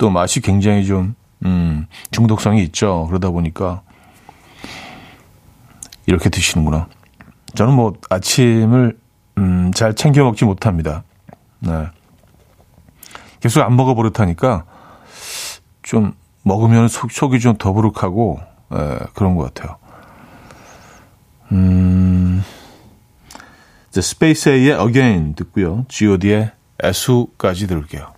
또 0.01 0.09
맛이 0.09 0.40
굉장히 0.40 0.87
좀 0.87 1.14
음, 1.44 1.87
중독성이 2.11 2.62
있죠. 2.64 3.05
그러다 3.09 3.29
보니까 3.29 3.83
이렇게 6.07 6.31
드시는구나. 6.31 6.88
저는 7.55 7.75
뭐 7.75 7.92
아침을 8.09 8.99
음, 9.37 9.70
잘 9.75 9.94
챙겨 9.94 10.25
먹지 10.25 10.46
못합니다. 10.46 11.05
네. 11.59 11.87
계속 13.40 13.61
안 13.61 13.77
먹어 13.77 13.94
버릇하니까 13.94 14.64
좀 15.83 16.14
먹으면 16.44 16.88
속, 16.88 17.12
속이 17.12 17.38
좀 17.40 17.59
더부룩하고 17.59 18.40
예, 18.73 18.99
그런 19.12 19.37
것 19.37 19.53
같아요. 19.53 19.77
음, 21.52 22.42
The 23.92 23.98
Space 24.00 24.52
A의 24.52 24.78
Again 24.80 25.34
듣고요. 25.34 25.84
G.O.D의 25.88 26.52
애수까지 26.82 27.66
들을게요. 27.66 28.12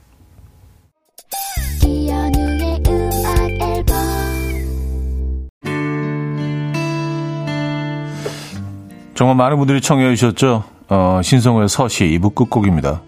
정말 9.15 9.37
많은 9.37 9.57
분들이 9.59 9.81
청해 9.81 10.15
주셨죠. 10.15 10.65
어, 10.89 11.21
신성호의 11.23 11.69
서시 11.69 12.05
2부 12.19 12.35
끝곡입니다. 12.35 13.03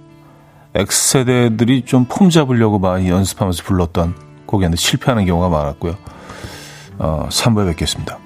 X세대들이 0.74 1.84
좀 1.84 2.06
폼 2.08 2.30
잡으려고 2.30 2.78
많이 2.78 3.08
연습하면서 3.08 3.62
불렀던 3.64 4.14
곡이었는데 4.46 4.80
실패하는 4.80 5.24
경우가 5.26 5.48
많았고요. 5.48 5.96
어, 6.98 7.28
3부에 7.30 7.68
뵙겠습니다. 7.70 8.18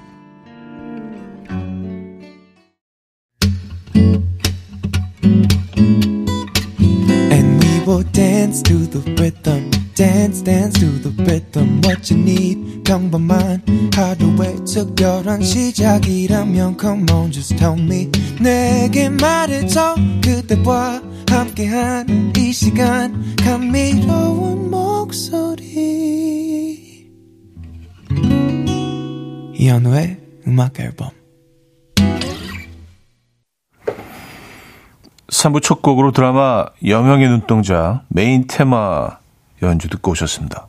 Dance 8.03 8.61
to 8.63 8.85
the 8.89 8.99
rhythm. 9.21 9.69
Dance, 9.95 10.41
dance 10.41 10.79
to 10.79 10.87
the 11.01 11.11
rhythm. 11.23 11.81
What 11.83 12.09
you 12.09 12.21
need, 12.21 12.83
평범한 12.83 13.61
하루의 13.93 14.63
특별한 14.65 15.43
시작이라면 15.43 16.77
Come 16.79 17.05
on, 17.11 17.31
just 17.31 17.55
tell 17.57 17.77
me. 17.77 18.09
내게 18.41 19.09
말해줘 19.09 19.95
그대와 20.23 21.01
함께한 21.29 22.33
이 22.37 22.51
시간 22.51 23.35
감미로운 23.35 24.69
목소리. 24.69 25.69
이현우의 29.55 30.17
음악 30.47 30.79
앨범. 30.79 31.18
3부 35.29 35.61
첫 35.61 35.81
곡으로 35.81 36.11
드라마 36.11 36.65
여명의 36.85 37.27
눈동자 37.29 38.01
메인 38.07 38.45
테마 38.47 39.17
연주 39.61 39.89
듣고 39.89 40.11
오셨습니다. 40.11 40.67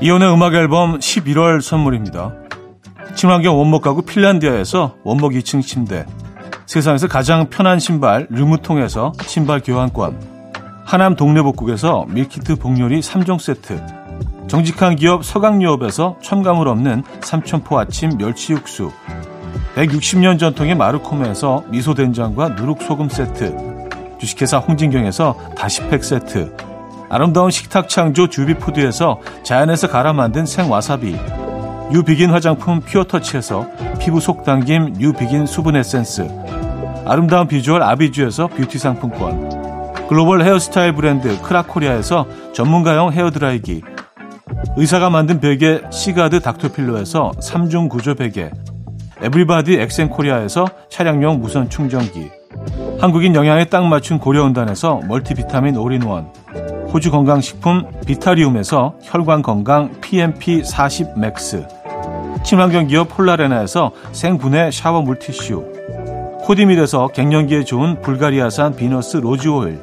이혼의 0.00 0.30
음악 0.32 0.52
앨범 0.54 0.98
11월 0.98 1.62
선물입니다. 1.62 2.34
친환경 3.14 3.58
원목 3.58 3.80
가구 3.80 4.02
핀란디아에서 4.02 4.96
원목 5.02 5.32
2층 5.32 5.62
침대 5.62 6.04
세상에서 6.66 7.08
가장 7.08 7.48
편한 7.50 7.78
신발 7.78 8.26
르무통에서 8.30 9.12
신발 9.22 9.60
교환권. 9.60 10.34
하남 10.84 11.14
동네복국에서 11.14 12.06
밀키트 12.08 12.56
복요리 12.56 13.00
3종 13.00 13.38
세트. 13.38 13.80
정직한 14.48 14.96
기업 14.96 15.24
서강유업에서 15.24 16.18
첨가물 16.22 16.68
없는 16.68 17.02
삼천포 17.20 17.78
아침 17.78 18.16
멸치 18.16 18.52
육수. 18.52 18.90
160년 19.76 20.38
전통의 20.38 20.74
마르코메에서 20.76 21.64
미소된장과 21.68 22.50
누룩소금 22.50 23.08
세트. 23.08 23.88
주식회사 24.18 24.58
홍진경에서 24.58 25.36
다시팩 25.56 26.02
세트. 26.02 26.56
아름다운 27.10 27.50
식탁 27.50 27.88
창조 27.88 28.28
주비푸드에서 28.28 29.20
자연에서 29.42 29.88
갈아 29.88 30.12
만든 30.12 30.46
생와사비. 30.46 31.16
뉴비긴 31.90 32.30
화장품 32.30 32.80
퓨어터치에서 32.80 33.66
피부 34.00 34.20
속 34.20 34.44
당김 34.44 34.94
뉴비긴 34.98 35.46
수분 35.46 35.76
에센스 35.76 36.43
아름다운 37.06 37.46
비주얼 37.46 37.82
아비주에서 37.82 38.46
뷰티 38.48 38.78
상품권. 38.78 39.84
글로벌 40.08 40.42
헤어스타일 40.42 40.94
브랜드 40.94 41.40
크라코리아에서 41.42 42.26
전문가용 42.54 43.12
헤어드라이기. 43.12 43.82
의사가 44.76 45.10
만든 45.10 45.40
베개 45.40 45.82
시가드 45.90 46.40
닥터필로에서 46.40 47.32
3중 47.40 47.88
구조 47.88 48.14
베개. 48.14 48.50
에브리바디 49.22 49.74
엑센코리아에서 49.74 50.66
차량용 50.90 51.40
무선 51.40 51.68
충전기. 51.68 52.30
한국인 53.00 53.34
영양에 53.34 53.66
딱 53.66 53.86
맞춘 53.86 54.18
고려은단에서 54.18 55.00
멀티비타민 55.06 55.76
올인원. 55.76 56.32
호주 56.92 57.10
건강식품 57.10 57.84
비타리움에서 58.06 58.94
혈관 59.02 59.42
건강 59.42 59.90
PMP40 60.00 61.18
맥스. 61.18 61.66
친환경 62.44 62.86
기업 62.86 63.08
폴라레나에서 63.08 63.92
생분해 64.12 64.70
샤워 64.70 65.00
물티슈 65.00 65.64
코디밀에서 66.44 67.08
갱년기에 67.08 67.64
좋은 67.64 68.02
불가리아산 68.02 68.76
비너스 68.76 69.16
로즈 69.16 69.48
오일 69.48 69.80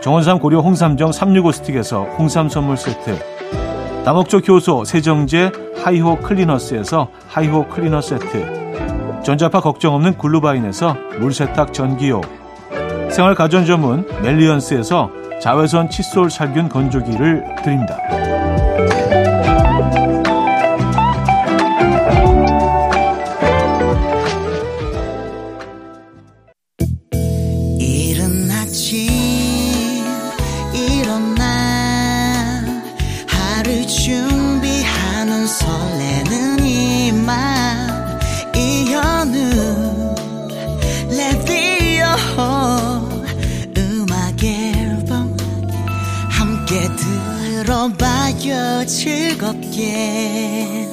정원삼 0.00 0.38
고려 0.38 0.60
홍삼정 0.60 1.10
365 1.10 1.50
스틱에서 1.50 2.04
홍삼 2.16 2.48
선물 2.48 2.76
세트 2.76 3.18
다목적 4.04 4.48
효소 4.48 4.84
세정제 4.84 5.50
하이호 5.82 6.18
클리너스에서 6.18 7.08
하이호 7.26 7.66
클리너 7.66 8.00
세트 8.00 9.22
전자파 9.24 9.60
걱정 9.60 9.96
없는 9.96 10.16
글루바인에서 10.16 10.96
물세탁 11.18 11.74
전기요 11.74 12.20
생활 13.10 13.34
가전 13.34 13.66
전문 13.66 14.06
멜리언스에서 14.22 15.10
자외선 15.40 15.90
칫솔 15.90 16.30
살균 16.30 16.68
건조기를 16.68 17.44
드립니다. 17.64 17.98
즐겁게 48.86 50.88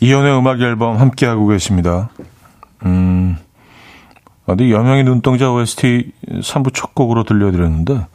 이연의 0.00 0.38
음악 0.38 0.62
앨범 0.62 0.96
함께하고 0.96 1.48
계십니다. 1.48 2.08
음, 2.86 3.36
어디 4.46 4.72
여명의 4.72 5.04
눈동자 5.04 5.52
OST 5.52 6.12
3부 6.40 6.72
첫 6.72 6.94
곡으로 6.94 7.24
들려드렸는데, 7.24 8.06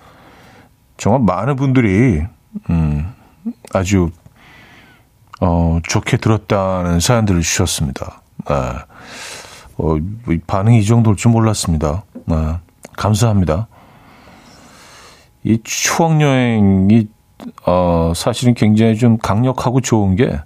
정말 0.97 1.21
많은 1.21 1.55
분들이, 1.55 2.25
음, 2.69 3.13
아주 3.73 4.09
어, 5.39 5.79
좋게 5.83 6.17
들었다는 6.17 6.99
사연들을 6.99 7.41
주셨습니다. 7.41 8.21
네. 8.47 8.55
어, 9.77 9.97
반응이 10.47 10.79
이 10.79 10.85
정도일 10.85 11.15
줄 11.17 11.31
몰랐습니다. 11.31 12.03
네. 12.25 12.35
감사합니다. 12.95 13.67
이 15.43 15.59
추억여행이, 15.63 17.07
어, 17.65 18.13
사실은 18.15 18.53
굉장히 18.55 18.95
좀 18.97 19.17
강력하고 19.17 19.81
좋은 19.81 20.15
게 20.15 20.39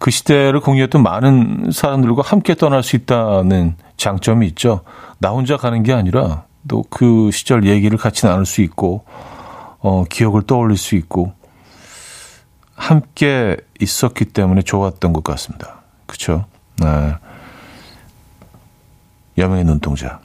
그 0.00 0.10
시대를 0.10 0.60
공유했던 0.60 1.02
많은 1.02 1.70
사람들과 1.72 2.22
함께 2.22 2.54
떠날 2.54 2.82
수 2.82 2.96
있다는 2.96 3.76
장점이 3.96 4.46
있죠. 4.48 4.80
나 5.18 5.30
혼자 5.30 5.56
가는 5.56 5.82
게 5.82 5.92
아니라 5.92 6.44
또 6.68 6.82
그 6.90 7.30
시절 7.32 7.66
얘기를 7.66 7.96
같이 7.96 8.26
나눌 8.26 8.44
수 8.44 8.60
있고, 8.62 9.04
어, 9.84 10.04
기억을 10.08 10.42
떠올릴 10.42 10.78
수 10.78 10.94
있고, 10.96 11.34
함께 12.74 13.58
있었기 13.80 14.24
때문에 14.24 14.62
좋았던 14.62 15.12
것 15.12 15.22
같습니다. 15.22 15.82
그쵸? 16.06 16.46
네. 16.80 17.14
여명의 19.36 19.64
눈동자. 19.64 20.20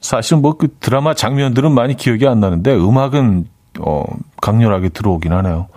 사실 0.00 0.38
뭐 0.38 0.54
그 0.56 0.74
드라마 0.80 1.12
장면들은 1.12 1.72
많이 1.72 1.94
기억이 1.94 2.26
안 2.26 2.40
나는데 2.40 2.74
음악은 2.74 3.46
어, 3.80 4.02
강렬하게 4.40 4.88
들어오긴 4.88 5.32
하네요. 5.34 5.68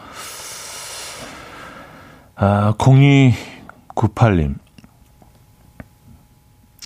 아, 2.35 2.73
0298님. 2.77 4.55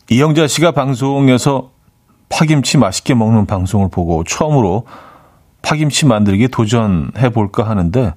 이영자 0.10 0.47
씨가 0.47 0.71
방송에서 0.71 1.69
파김치 2.30 2.80
맛있게 2.80 3.13
먹는 3.13 3.45
방송을 3.45 3.89
보고 3.89 4.23
처음으로 4.23 4.86
파김치 5.67 6.06
만들기 6.06 6.47
도전해 6.47 7.30
볼까 7.30 7.67
하는데 7.69 8.13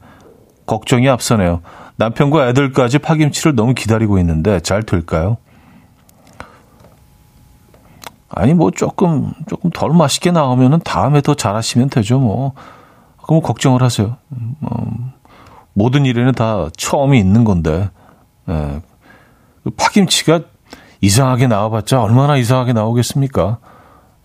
걱정이 0.67 1.09
앞서네요. 1.09 1.63
남편과 1.97 2.49
애들까지 2.49 3.01
파김치를 3.01 3.57
너무 3.57 3.75
기다리고 3.75 4.21
있는데 4.21 4.61
잘 4.61 4.85
될까요? 4.85 5.37
아니 8.29 8.55
뭐 8.55 8.71
조금 8.71 9.33
조금 9.49 9.71
덜 9.71 9.91
맛있게 9.91 10.31
나오면은 10.31 10.79
다음에 10.85 11.21
더 11.23 11.35
잘하시면 11.35 11.91
되죠 11.91 12.21
뭐. 12.21 12.53
그럼 13.25 13.43
걱정을 13.43 13.83
하세요. 13.83 14.17
음, 14.31 15.11
모든 15.75 16.07
일에는 16.07 16.33
다 16.33 16.69
처음이 16.77 17.19
있는 17.19 17.43
건데 17.43 17.91
예. 18.49 18.81
파김치가 19.77 20.43
이상하게 21.01 21.49
나와봤자 21.49 22.01
얼마나 22.01 22.37
이상하게 22.37 22.75
나오겠습니까? 22.75 23.59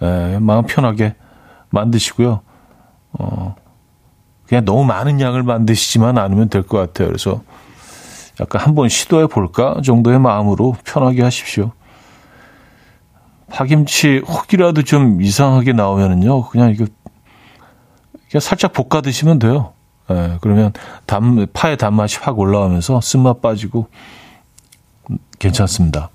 예, 0.04 0.38
마음 0.40 0.68
편하게 0.68 1.16
만드시고요. 1.72 2.42
어, 3.20 3.56
그냥 4.48 4.66
너무 4.66 4.84
많은 4.86 5.20
양을 5.22 5.44
만드시지만 5.44 6.18
않으면 6.18 6.50
될 6.50 6.64
것 6.64 6.78
같아요. 6.78 7.08
그래서 7.08 7.42
약간 8.40 8.62
한번 8.62 8.90
시도해 8.90 9.28
볼까 9.28 9.80
정도의 9.84 10.20
마음으로 10.20 10.76
편하게 10.84 11.24
하십시오. 11.24 11.72
파김치 13.50 14.24
혹이라도 14.28 14.84
좀 14.84 15.22
이상하게 15.22 15.74
나오면은요, 15.74 16.50
그냥 16.50 16.72
이거 16.72 16.86
그냥 18.30 18.42
살짝 18.42 18.74
볶아 18.74 19.02
드시면 19.02 19.40
돼요. 19.40 19.74
예, 20.12 20.38
그러면 20.42 20.74
단, 21.06 21.48
파의 21.54 21.78
단맛이 21.78 22.18
확 22.22 22.38
올라오면서 22.38 23.02
쓴맛 23.02 23.42
빠지고 23.42 23.88
괜찮습니다. 25.40 26.10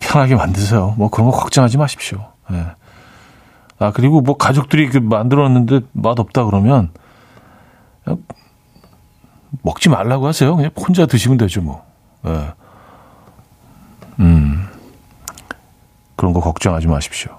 편하게 0.00 0.34
만드세요. 0.34 0.94
뭐 0.96 1.08
그런 1.10 1.30
거 1.30 1.36
걱정하지 1.36 1.76
마십시오. 1.78 2.26
예. 2.52 2.66
아, 3.78 3.90
그리고 3.92 4.20
뭐 4.20 4.36
가족들이 4.36 4.88
그 4.88 4.98
만들었는데 4.98 5.80
맛 5.92 6.18
없다 6.18 6.44
그러면 6.44 6.90
먹지 9.62 9.88
말라고 9.88 10.26
하세요. 10.26 10.54
그냥 10.56 10.70
혼자 10.76 11.06
드시면 11.06 11.38
되죠, 11.38 11.62
뭐. 11.62 11.84
예. 12.26 12.52
음. 14.20 14.66
그런 16.16 16.32
거 16.32 16.40
걱정하지 16.40 16.86
마십시오. 16.86 17.36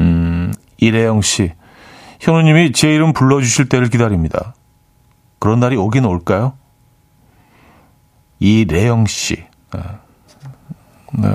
음, 0.00 0.52
이래영 0.78 1.20
씨. 1.22 1.52
현우님이 2.20 2.72
제 2.72 2.94
이름 2.94 3.12
불러주실 3.12 3.68
때를 3.68 3.88
기다립니다. 3.88 4.54
그런 5.38 5.60
날이 5.60 5.76
오긴 5.76 6.04
올까요? 6.04 6.54
이래영 8.38 9.06
씨. 9.06 9.44
네. 9.72 9.80
네. 11.18 11.28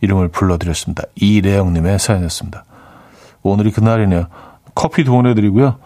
이름을 0.00 0.28
불러드렸습니다. 0.28 1.02
이래영님의 1.16 1.98
사연이었습니다. 1.98 2.64
오늘이 3.42 3.70
그날이네요. 3.72 4.26
커피 4.74 5.04
도원해드리고요. 5.04 5.76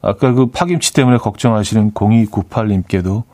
아까 0.00 0.32
그 0.32 0.46
파김치 0.46 0.94
때문에 0.94 1.18
걱정하시는 1.18 1.92
0298님께도 1.92 3.24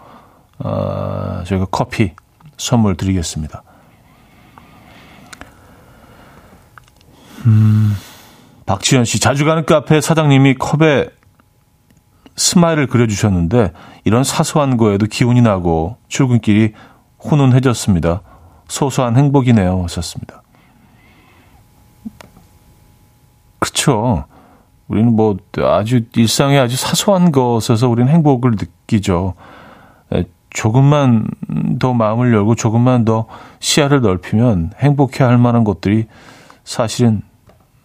어, 0.59 1.42
저희가 1.47 1.66
커피 1.70 2.12
선물 2.57 2.97
드리겠습니다. 2.97 3.62
음, 7.47 7.94
박지현 8.64 9.05
씨, 9.05 9.20
자주 9.20 9.44
가는 9.44 9.66
카페 9.66 10.01
사장님이 10.01 10.55
컵에 10.55 11.09
스마일을 12.37 12.87
그려주셨는데 12.87 13.73
이런 14.05 14.25
사소한 14.25 14.77
거에도 14.77 15.07
기운이 15.07 15.42
나고 15.42 15.99
출근길이 16.09 16.73
훈훈해졌습니다. 17.20 18.23
소소한 18.68 19.16
행복이네요. 19.16 19.83
하셨습니다. 19.85 20.42
그렇죠. 23.59 24.24
우리는 24.88 25.14
뭐 25.14 25.37
아주 25.59 26.03
일상의 26.14 26.59
아주 26.59 26.77
사소한 26.77 27.33
것에서 27.33 27.88
우리는 27.88 28.12
행복을 28.12 28.53
느끼죠. 28.53 29.35
조금만 30.50 31.27
더 31.81 31.92
마음을 31.92 32.33
열고 32.33 32.55
조금만 32.55 33.05
더 33.05 33.27
시야를 33.59 34.03
넓히면 34.03 34.72
행복해 34.79 35.24
할 35.24 35.37
만한 35.37 35.64
것들이 35.64 36.07
사실은 36.62 37.22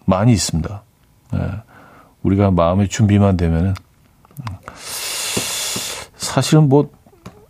많이 0.06 0.32
있습니다. 0.34 0.84
우리가 2.22 2.52
마음의 2.52 2.90
준비만 2.90 3.38
되면은 3.38 3.74
사실은 6.16 6.70
뭐 6.70 6.92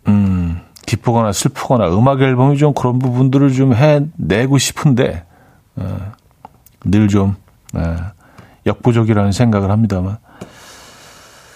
음, 0.08 0.49
기쁘거나 0.90 1.32
슬프거나 1.32 1.96
음악 1.96 2.20
앨범이 2.20 2.58
좀 2.58 2.74
그런 2.74 2.98
부분들을 2.98 3.52
좀 3.52 3.74
해내고 3.74 4.58
싶은데 4.58 5.24
어, 5.76 6.12
늘좀 6.84 7.36
어, 7.74 7.96
역부족이라는 8.66 9.30
생각을 9.30 9.70
합니다만 9.70 10.18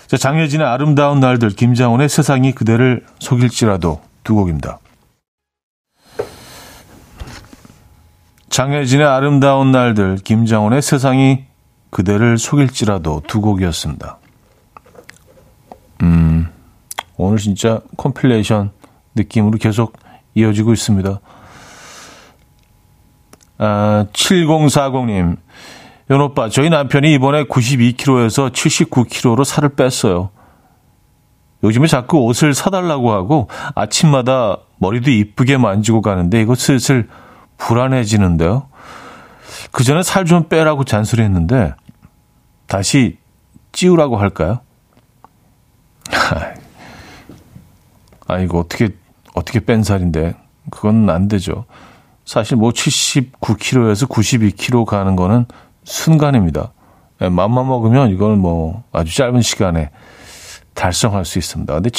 자, 0.07 0.17
장혜진의 0.17 0.65
아름다운 0.65 1.19
날들, 1.19 1.51
김장훈의 1.51 2.09
세상이 2.09 2.53
그대를 2.53 3.05
속일지라도 3.19 4.01
두 4.23 4.37
곡입니다. 4.37 4.79
장혜진의 8.51 9.05
아름다운 9.05 9.73
날들, 9.73 10.19
김장훈의 10.19 10.81
세상이 10.81 11.47
그대를 11.91 12.39
속일지라도 12.39 13.23
두 13.27 13.41
곡이었습니다. 13.41 14.19
음, 16.03 16.49
오늘 17.17 17.39
진짜 17.39 17.81
compilation 17.97 18.71
느낌으로 19.15 19.59
계속 19.59 19.97
이어지고 20.35 20.73
있습니다. 20.73 21.21
아, 23.59 24.07
7040님, 24.13 25.37
연오빠, 26.11 26.49
저희 26.49 26.71
남편이 26.71 27.15
이번에 27.15 27.45
92kg에서 27.45 28.53
79kg로 28.53 29.45
살을 29.45 29.71
뺐어요. 29.71 30.31
요즘에 31.63 31.87
자꾸 31.87 32.19
옷을 32.25 32.53
사달라고 32.53 33.13
하고 33.13 33.49
아침마다 33.75 34.59
머리도 34.79 35.11
이쁘게 35.11 35.57
만지고 35.57 36.03
가는데 36.03 36.43
이거 36.43 36.55
슬슬 36.55 37.09
불안해지는데요. 37.57 38.69
그전에 39.71 40.03
살 40.03 40.27
좀 40.27 40.49
빼라고 40.49 40.85
잔소리했는데 40.85 41.75
다시 42.67 43.19
찌우라고 43.73 44.17
할까요? 44.19 44.61
아 48.27 48.39
이거 48.39 48.59
어떻게 48.59 48.89
어떻게 49.35 49.61
뺀 49.61 49.83
살인데 49.83 50.35
그건 50.71 51.11
안 51.11 51.29
되죠. 51.29 51.67
사실 52.25 52.57
뭐 52.57 52.71
79kg에서 52.71 54.09
92kg 54.09 54.87
가는 54.87 55.15
거는 55.15 55.45
순간입니다. 55.85 56.73
예, 57.21 57.29
맘만 57.29 57.67
먹으면 57.69 58.11
이거는 58.11 58.39
뭐 58.39 58.83
아주 58.93 59.15
짧은 59.15 59.43
시간에 59.43 59.91
달성할 60.73 61.25
수 61.25 61.39
있습니다. 61.39 61.73
근데 61.75 61.91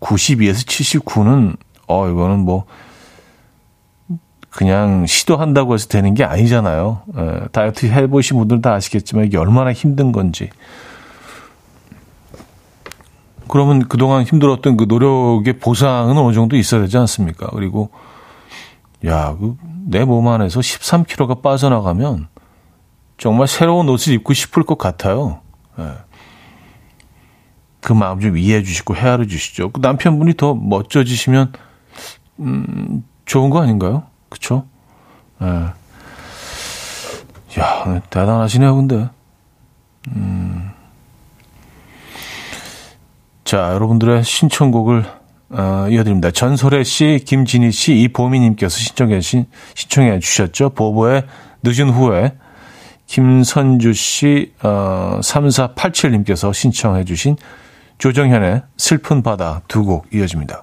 92에서 0.00 0.66
79는 0.66 1.56
어 1.88 2.08
이거는 2.08 2.38
뭐 2.38 2.66
그냥 4.50 5.06
시도한다고 5.06 5.74
해서 5.74 5.88
되는 5.88 6.14
게 6.14 6.24
아니잖아요. 6.24 7.02
에, 7.16 7.22
예, 7.22 7.48
다이어트 7.52 7.86
해보신 7.86 8.38
분들 8.38 8.62
다 8.62 8.74
아시겠지만 8.74 9.26
이게 9.26 9.36
얼마나 9.36 9.72
힘든 9.72 10.12
건지. 10.12 10.50
그러면 13.50 13.88
그동안 13.88 14.22
힘들었던 14.22 14.76
그 14.76 14.84
노력의 14.88 15.58
보상은 15.58 16.16
어느 16.16 16.32
정도 16.32 16.56
있어야 16.56 16.82
되지 16.82 16.96
않습니까? 16.98 17.48
그리고 17.48 17.90
야, 19.04 19.36
그내 19.36 20.04
몸 20.04 20.28
안에서 20.28 20.60
13kg가 20.60 21.42
빠져나가면 21.42 22.28
정말 23.18 23.48
새로운 23.48 23.88
옷을 23.88 24.12
입고 24.12 24.34
싶을 24.34 24.62
것 24.62 24.78
같아요. 24.78 25.40
예. 25.80 25.94
그 27.80 27.92
마음 27.92 28.20
좀 28.20 28.38
이해해 28.38 28.62
주시고 28.62 28.94
헤아려 28.94 29.26
주시죠. 29.26 29.70
그 29.70 29.80
남편분이 29.80 30.34
더 30.34 30.54
멋져지시면 30.54 31.52
음, 32.38 33.04
좋은 33.24 33.50
거 33.50 33.60
아닌가요? 33.62 34.04
그쵸? 34.28 34.64
예. 35.42 35.46
야, 37.60 38.00
대단하시네요, 38.10 38.76
근데. 38.76 39.08
음. 40.14 40.69
자, 43.50 43.72
여러분들의 43.74 44.22
신청곡을 44.22 45.04
어, 45.48 45.86
이어드립니다. 45.90 46.30
전설의 46.30 46.84
씨, 46.84 47.20
김진희 47.26 47.72
씨, 47.72 47.94
이보미님께서 48.02 48.78
신청해, 48.78 49.20
신 49.20 49.46
청해 49.74 50.20
주셨죠. 50.20 50.70
보보의 50.70 51.24
늦은 51.64 51.90
후에 51.90 52.34
김선주 53.08 53.92
씨, 53.92 54.52
어, 54.62 55.18
3487님께서 55.20 56.54
신청해 56.54 57.04
주신 57.04 57.36
조정현의 57.98 58.62
슬픈 58.76 59.24
바다 59.24 59.62
두 59.66 59.82
곡 59.82 60.06
이어집니다. 60.14 60.62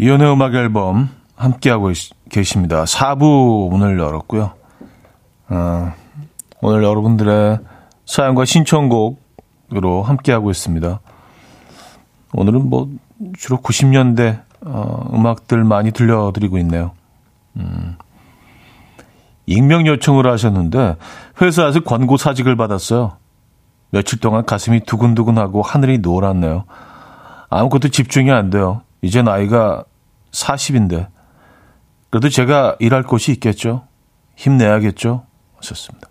이현우의 0.00 0.32
음악 0.32 0.54
앨범 0.54 1.08
함께하고 1.34 1.90
계십니다 2.30 2.84
4부 2.84 3.68
문을 3.68 3.98
열었고요 3.98 4.52
어, 5.48 5.92
오늘 6.60 6.84
여러분들의 6.84 7.58
사연과 8.04 8.44
신청곡으로 8.44 10.02
함께하고 10.02 10.50
있습니다. 10.50 11.00
오늘은 12.34 12.68
뭐 12.68 12.88
주로 13.36 13.58
90년대 13.58 14.42
어, 14.62 15.10
음악들 15.14 15.64
많이 15.64 15.90
들려드리고 15.90 16.58
있네요. 16.58 16.92
음. 17.56 17.96
익명 19.46 19.86
요청을 19.86 20.26
하셨는데 20.30 20.96
회사에서 21.40 21.80
권고 21.80 22.16
사직을 22.16 22.56
받았어요. 22.56 23.16
며칠 23.90 24.20
동안 24.20 24.44
가슴이 24.44 24.80
두근두근하고 24.80 25.62
하늘이 25.62 25.98
노랗네요. 25.98 26.64
아무것도 27.48 27.88
집중이 27.88 28.30
안 28.30 28.50
돼요. 28.50 28.82
이제 29.00 29.22
나이가 29.22 29.84
40인데 30.32 31.08
그래도 32.10 32.28
제가 32.28 32.76
일할 32.78 33.02
곳이 33.02 33.32
있겠죠. 33.32 33.86
힘내야겠죠. 34.36 35.24
하셨습니다. 35.56 36.08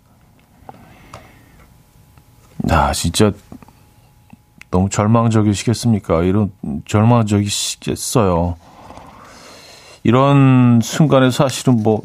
아, 2.70 2.92
진짜 2.92 3.32
너무 4.70 4.88
절망적이시겠습니까? 4.90 6.22
이런 6.22 6.52
절망적이시겠어요. 6.86 8.56
이런 10.04 10.80
순간에 10.82 11.30
사실은 11.30 11.82
뭐 11.82 12.02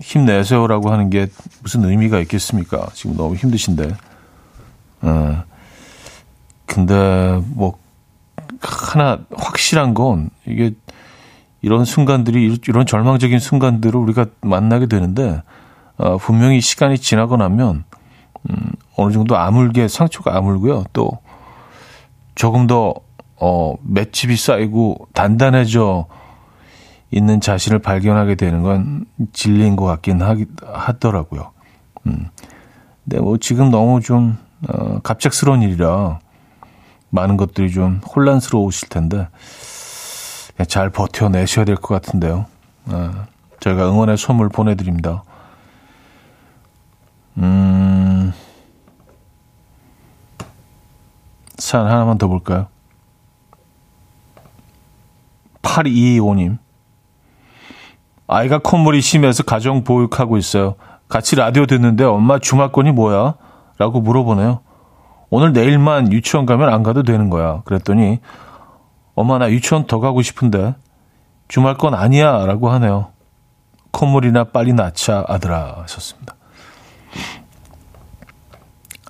힘내세요라고 0.00 0.90
하는 0.90 1.10
게 1.10 1.26
무슨 1.62 1.84
의미가 1.84 2.20
있겠습니까? 2.20 2.88
지금 2.94 3.16
너무 3.16 3.34
힘드신데. 3.34 3.96
어. 5.02 5.44
근데 6.66 7.40
뭐 7.48 7.78
하나 8.60 9.18
확실한 9.36 9.94
건 9.94 10.30
이게 10.46 10.74
이런 11.64 11.86
순간들이 11.86 12.58
이런 12.68 12.84
절망적인 12.84 13.38
순간들을 13.38 13.98
우리가 13.98 14.26
만나게 14.42 14.84
되는데 14.84 15.42
어, 15.96 16.18
분명히 16.18 16.60
시간이 16.60 16.98
지나고 16.98 17.38
나면 17.38 17.84
음, 18.50 18.56
어느 18.98 19.14
정도 19.14 19.38
아물게 19.38 19.88
상처가 19.88 20.36
아물고요. 20.36 20.84
또 20.92 21.10
조금 22.34 22.66
더 22.66 22.92
어, 23.40 23.76
맷집이 23.82 24.36
쌓이고 24.36 25.08
단단해져 25.14 26.04
있는 27.10 27.40
자신을 27.40 27.78
발견하게 27.78 28.34
되는 28.34 28.62
건 28.62 29.06
진리인 29.32 29.76
것 29.76 29.86
같긴 29.86 30.20
하, 30.20 30.36
하더라고요. 30.62 31.52
음. 32.06 32.28
근데 33.04 33.20
뭐 33.20 33.38
지금 33.38 33.70
너무 33.70 34.02
좀 34.02 34.36
어, 34.68 34.98
갑작스러운 34.98 35.62
일이라 35.62 36.18
많은 37.08 37.38
것들이 37.38 37.70
좀 37.70 38.02
혼란스러우실 38.14 38.90
텐데 38.90 39.28
잘 40.68 40.90
버텨내셔야 40.90 41.64
될 41.64 41.76
것 41.76 41.94
같은데요. 42.00 42.46
어, 42.86 43.26
저희가 43.60 43.88
응원의 43.88 44.16
선물 44.16 44.48
보내드립니다. 44.48 45.22
음, 47.38 48.32
사연 51.58 51.86
하나만 51.86 52.18
더 52.18 52.28
볼까요? 52.28 52.68
8225님. 55.62 56.58
아이가 58.26 58.58
콧물이 58.58 59.00
심해서 59.00 59.42
가정 59.42 59.82
보육하고 59.84 60.36
있어요. 60.38 60.76
같이 61.08 61.36
라디오 61.36 61.66
듣는데 61.66 62.04
엄마 62.04 62.38
주말권이 62.38 62.92
뭐야? 62.92 63.34
라고 63.78 64.00
물어보네요. 64.00 64.60
오늘 65.30 65.52
내일만 65.52 66.12
유치원 66.12 66.46
가면 66.46 66.68
안 66.72 66.82
가도 66.82 67.02
되는 67.02 67.28
거야. 67.28 67.62
그랬더니 67.64 68.20
엄마 69.14 69.38
나 69.38 69.50
유치원 69.50 69.86
더 69.86 70.00
가고 70.00 70.22
싶은데 70.22 70.74
주말권 71.48 71.94
아니야 71.94 72.46
라고 72.46 72.70
하네요. 72.70 73.12
콧물이나 73.90 74.44
빨리 74.44 74.72
낳자 74.72 75.24
아들아 75.28 75.82
하셨습니다. 75.82 76.34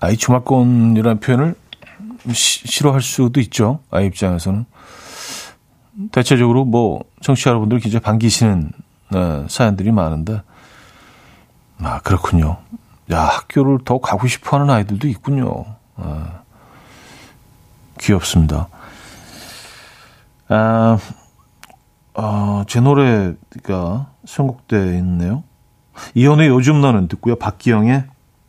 아이 0.00 0.16
주말권이라는 0.16 1.20
표현을 1.20 1.54
시, 2.32 2.66
싫어할 2.66 3.00
수도 3.00 3.40
있죠. 3.40 3.80
아이 3.90 4.06
입장에서는. 4.06 4.66
대체적으로 6.12 6.64
뭐 6.64 7.04
청취자 7.22 7.50
여러분들 7.50 7.78
굉장히 7.78 8.02
반기시는 8.02 8.72
네, 9.12 9.46
사연들이 9.48 9.92
많은데 9.92 10.42
아 11.80 12.00
그렇군요. 12.00 12.58
야, 13.12 13.20
학교를 13.20 13.80
더 13.84 13.98
가고 13.98 14.26
싶어 14.26 14.56
하는 14.56 14.70
아이들도 14.70 15.08
있군요. 15.08 15.64
아, 15.96 16.40
귀엽습니다. 17.98 18.68
아, 20.48 20.98
어, 22.14 22.62
제 22.66 22.80
노래가 22.80 24.10
선곡되어 24.26 24.92
있네요. 24.94 25.42
이연의 26.14 26.48
요즘 26.48 26.80
너는 26.80 27.08
듣고요. 27.08 27.36
박기영의 27.36 28.04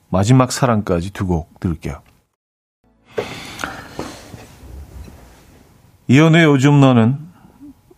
마지막 0.10 0.52
사랑까지 0.52 1.12
두 1.12 1.26
곡 1.28 1.60
들을게요. 1.60 2.02
이연의 6.08 6.44
요즘 6.44 6.80
너는 6.80 7.18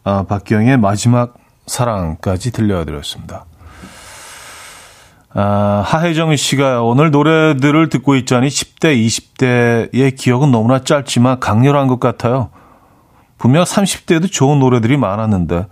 아, 0.03 0.23
박기영의 0.23 0.77
마지막 0.77 1.35
사랑까지 1.65 2.51
들려드렸습니다. 2.51 3.45
아, 5.33 5.83
하혜정 5.85 6.35
씨가 6.35 6.81
오늘 6.83 7.11
노래들을 7.11 7.89
듣고 7.89 8.15
있자니 8.15 8.47
10대, 8.47 8.95
20대의 9.05 10.15
기억은 10.15 10.51
너무나 10.51 10.81
짧지만 10.83 11.39
강렬한 11.41 11.87
것 11.87 11.99
같아요. 11.99 12.49
분명 13.37 13.63
30대에도 13.63 14.31
좋은 14.31 14.59
노래들이 14.59 14.97
많았는데 14.97 15.67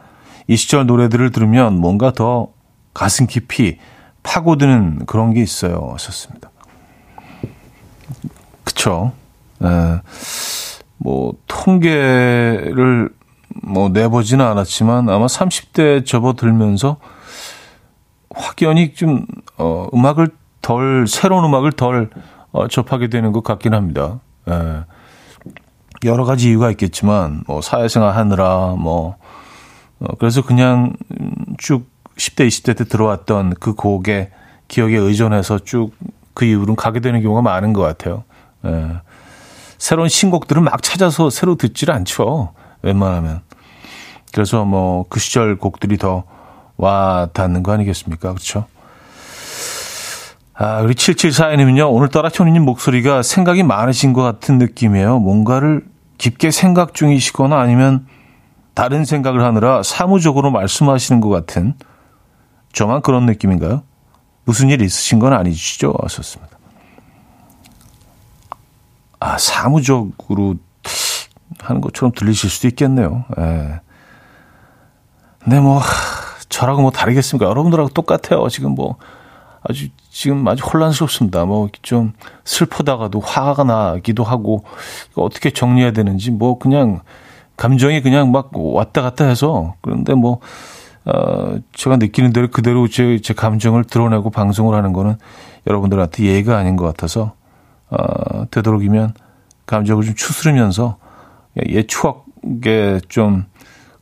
이 0.48 0.56
시절 0.56 0.86
노래들을 0.86 1.32
들으면 1.32 1.80
뭔가 1.80 2.12
더 2.12 2.50
가슴 2.94 3.28
깊이 3.28 3.80
파고드는 4.24 5.06
그런 5.06 5.34
게 5.34 5.42
있어요. 5.42 5.90
하셨습니다. 5.94 6.50
그쵸. 8.64 9.12
에, 9.64 10.02
뭐, 10.98 11.34
통계를 11.48 13.10
뭐 13.64 13.90
내보지는 13.90 14.46
않았지만 14.46 15.10
아마 15.10 15.28
30대 15.28 16.06
접어들면서 16.06 16.98
확연히 18.34 18.94
좀, 18.94 19.26
어, 19.58 19.88
음악을 19.94 20.30
덜, 20.62 21.06
새로운 21.08 21.46
음악을 21.46 21.72
덜 21.74 22.10
어, 22.52 22.68
접하게 22.68 23.10
되는 23.10 23.32
것 23.32 23.44
같긴 23.44 23.74
합니다. 23.74 24.20
에. 24.50 24.84
여러 26.04 26.26
가지 26.26 26.50
이유가 26.50 26.70
있겠지만, 26.72 27.44
뭐, 27.48 27.62
사회생활 27.62 28.16
하느라, 28.16 28.76
뭐, 28.78 29.16
어, 30.00 30.16
그래서 30.20 30.42
그냥 30.42 30.94
쭉 31.58 31.90
10대, 32.18 32.48
20대 32.48 32.78
때 32.78 32.84
들어왔던 32.86 33.56
그 33.60 33.74
곡의 33.74 34.32
기억에 34.68 34.98
의존해서 34.98 35.60
쭉 35.60 35.94
그 36.36 36.46
이후로는 36.46 36.76
가게 36.76 37.00
되는 37.00 37.22
경우가 37.22 37.42
많은 37.42 37.74
것 37.74 37.82
같아요. 37.82 38.26
예. 38.66 38.92
새로운 39.78 40.10
신곡들을 40.10 40.62
막 40.62 40.84
찾아서 40.84 41.30
새로 41.30 41.56
듣질 41.56 41.92
않죠. 41.92 42.54
웬만하면. 42.82 43.42
그래서 44.34 44.66
뭐 44.66 45.06
그 45.10 45.20
시절 45.20 45.58
곡들이 45.58 45.98
더 45.98 46.26
와 46.78 47.30
닿는 47.32 47.64
거 47.64 47.72
아니겠습니까? 47.72 48.34
그렇죠? 48.34 48.66
아, 50.58 50.80
우리 50.80 50.94
7742님은요, 50.94 51.92
오늘따라 51.94 52.30
현우님 52.34 52.64
목소리가 52.64 53.24
생각이 53.24 53.62
많으신 53.64 54.14
것 54.14 54.22
같은 54.22 54.58
느낌이에요. 54.58 55.20
뭔가를 55.20 55.86
깊게 56.18 56.52
생각 56.52 56.94
중이시거나 56.94 57.60
아니면 57.60 58.08
다른 58.74 59.04
생각을 59.04 59.44
하느라 59.44 59.84
사무적으로 59.84 60.52
말씀하시는 60.52 61.20
것 61.20 61.28
같은 61.28 61.74
저만 62.72 63.02
그런 63.02 63.26
느낌인가요? 63.26 63.84
무슨 64.46 64.70
일 64.70 64.82
있으신 64.82 65.20
건 65.20 65.34
아니시죠? 65.34 65.94
하셨습니다. 66.02 66.58
아, 69.20 69.38
사무적으로 69.38 70.56
하는 71.60 71.82
것처럼 71.82 72.14
들리실 72.14 72.50
수도 72.50 72.70
있겠네요. 72.70 73.26
예. 73.40 73.82
근데 75.44 75.60
뭐, 75.60 75.82
저라고 76.48 76.82
뭐 76.82 76.92
다르겠습니까? 76.92 77.46
여러분들하고 77.50 77.90
똑같아요. 77.90 78.48
지금 78.48 78.74
뭐, 78.74 78.98
아주, 79.68 79.88
지금 80.10 80.48
아주 80.48 80.64
혼란스럽습니다. 80.64 81.46
뭐, 81.46 81.70
좀 81.82 82.14
슬프다가도 82.44 83.20
화가 83.20 83.64
나기도 83.64 84.24
하고, 84.24 84.64
어떻게 85.16 85.52
정리해야 85.52 85.92
되는지, 85.92 86.32
뭐, 86.32 86.58
그냥, 86.58 87.02
감정이 87.58 88.02
그냥 88.02 88.32
막 88.32 88.52
왔다 88.54 89.02
갔다 89.02 89.26
해서 89.26 89.76
그런데 89.82 90.14
뭐 90.14 90.40
어, 91.06 91.58
제가 91.74 91.98
느끼는 91.98 92.34
대로 92.34 92.50
그대로 92.50 92.88
제, 92.88 93.20
제 93.22 93.34
감정을 93.34 93.84
드러내고 93.84 94.32
방송을 94.32 94.76
하는 94.76 94.92
거는 94.92 95.18
여러분들한테 95.68 96.26
예의가 96.26 96.58
아닌 96.58 96.76
것 96.76 96.86
같아서 96.86 97.34
어, 97.90 98.50
되도록이면 98.50 99.14
감정을 99.68 100.04
좀 100.04 100.16
추스르면서 100.16 100.98
옛 101.68 101.88
추억에 101.88 103.00
좀 103.08 103.46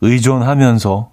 의존하면서 0.01 1.11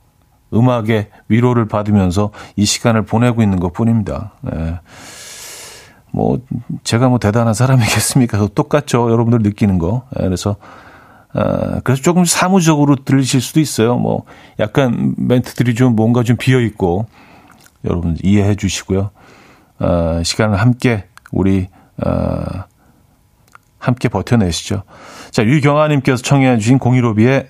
음악의 0.52 1.08
위로를 1.28 1.66
받으면서 1.66 2.30
이 2.56 2.64
시간을 2.64 3.04
보내고 3.04 3.42
있는 3.42 3.60
것 3.60 3.72
뿐입니다. 3.72 4.32
네. 4.42 4.80
뭐, 6.12 6.40
제가 6.82 7.08
뭐 7.08 7.18
대단한 7.18 7.54
사람이겠습니까? 7.54 8.48
똑같죠. 8.54 9.10
여러분들 9.10 9.40
느끼는 9.42 9.78
거. 9.78 10.04
네, 10.16 10.24
그래서 10.24 10.56
어, 11.32 11.80
그래서 11.84 12.02
조금 12.02 12.24
사무적으로 12.24 12.96
들리실 12.96 13.40
수도 13.40 13.60
있어요. 13.60 13.96
뭐 13.96 14.24
약간 14.58 15.14
멘트들이 15.16 15.74
좀 15.74 15.94
뭔가 15.94 16.22
좀 16.22 16.36
비어 16.36 16.60
있고 16.60 17.06
여러분 17.84 18.16
이해해 18.22 18.56
주시고요. 18.56 19.10
어, 19.78 20.20
시간을 20.24 20.60
함께 20.60 21.04
우리 21.30 21.68
어, 22.04 22.64
함께 23.78 24.08
버텨내시죠. 24.08 24.82
자, 25.30 25.44
유경아님께서 25.44 26.22
청해 26.22 26.58
주신 26.58 26.78
공일오비의 26.78 27.48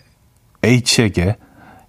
H에게 0.62 1.36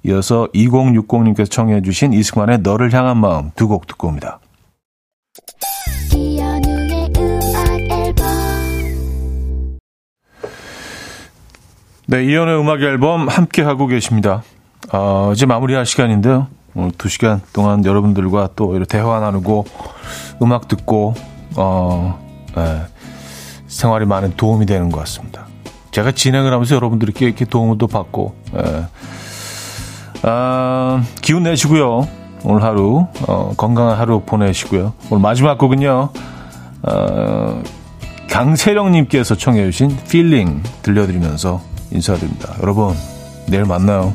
이어서 0.04 0.48
2060님께서 0.54 1.50
청해 1.50 1.82
주신 1.82 2.14
이승환의 2.14 2.60
너를 2.60 2.94
향한 2.94 3.18
마음 3.18 3.52
두 3.56 3.68
곡 3.68 3.88
듣고 3.88 4.08
옵니다. 4.08 4.40
네, 12.08 12.26
이연의 12.26 12.60
음악 12.60 12.82
앨범 12.82 13.28
함께 13.30 13.62
하고 13.62 13.88
계십니다. 13.88 14.44
어, 14.92 15.32
이제 15.34 15.46
마무리할 15.46 15.86
시간인데요. 15.86 16.48
오늘 16.74 16.92
두 16.98 17.08
시간 17.10 17.42
동안 17.54 17.86
여러분들과 17.86 18.50
또 18.56 18.76
이렇게 18.76 18.98
대화 18.98 19.20
나누고 19.20 19.66
음악 20.42 20.68
듣고 20.68 21.14
어, 21.56 22.20
네, 22.56 22.82
생활이 23.68 24.06
많은 24.06 24.36
도움이 24.36 24.66
되는 24.66 24.90
것 24.90 25.00
같습니다. 25.00 25.48
제가 25.92 26.12
진행을 26.12 26.52
하면서 26.52 26.76
여러분들께 26.76 27.26
이렇게 27.26 27.46
도움을 27.46 27.78
또 27.78 27.88
받고 27.88 28.36
네. 28.54 28.86
아, 30.24 31.04
기운 31.22 31.44
내시고요. 31.44 32.08
오늘 32.44 32.64
하루 32.64 33.08
어, 33.28 33.54
건강한 33.56 33.98
하루 33.98 34.22
보내시고요. 34.22 34.94
오늘 35.10 35.22
마지막 35.22 35.58
곡은요. 35.58 36.10
어, 36.84 37.64
강세령님께서 38.30 39.36
청해 39.36 39.64
주신 39.66 39.98
필링 40.10 40.64
들려드리면서 40.82 41.62
인사드립니다. 41.92 42.56
여러분, 42.62 42.96
내일 43.48 43.66
만나요. 43.66 44.14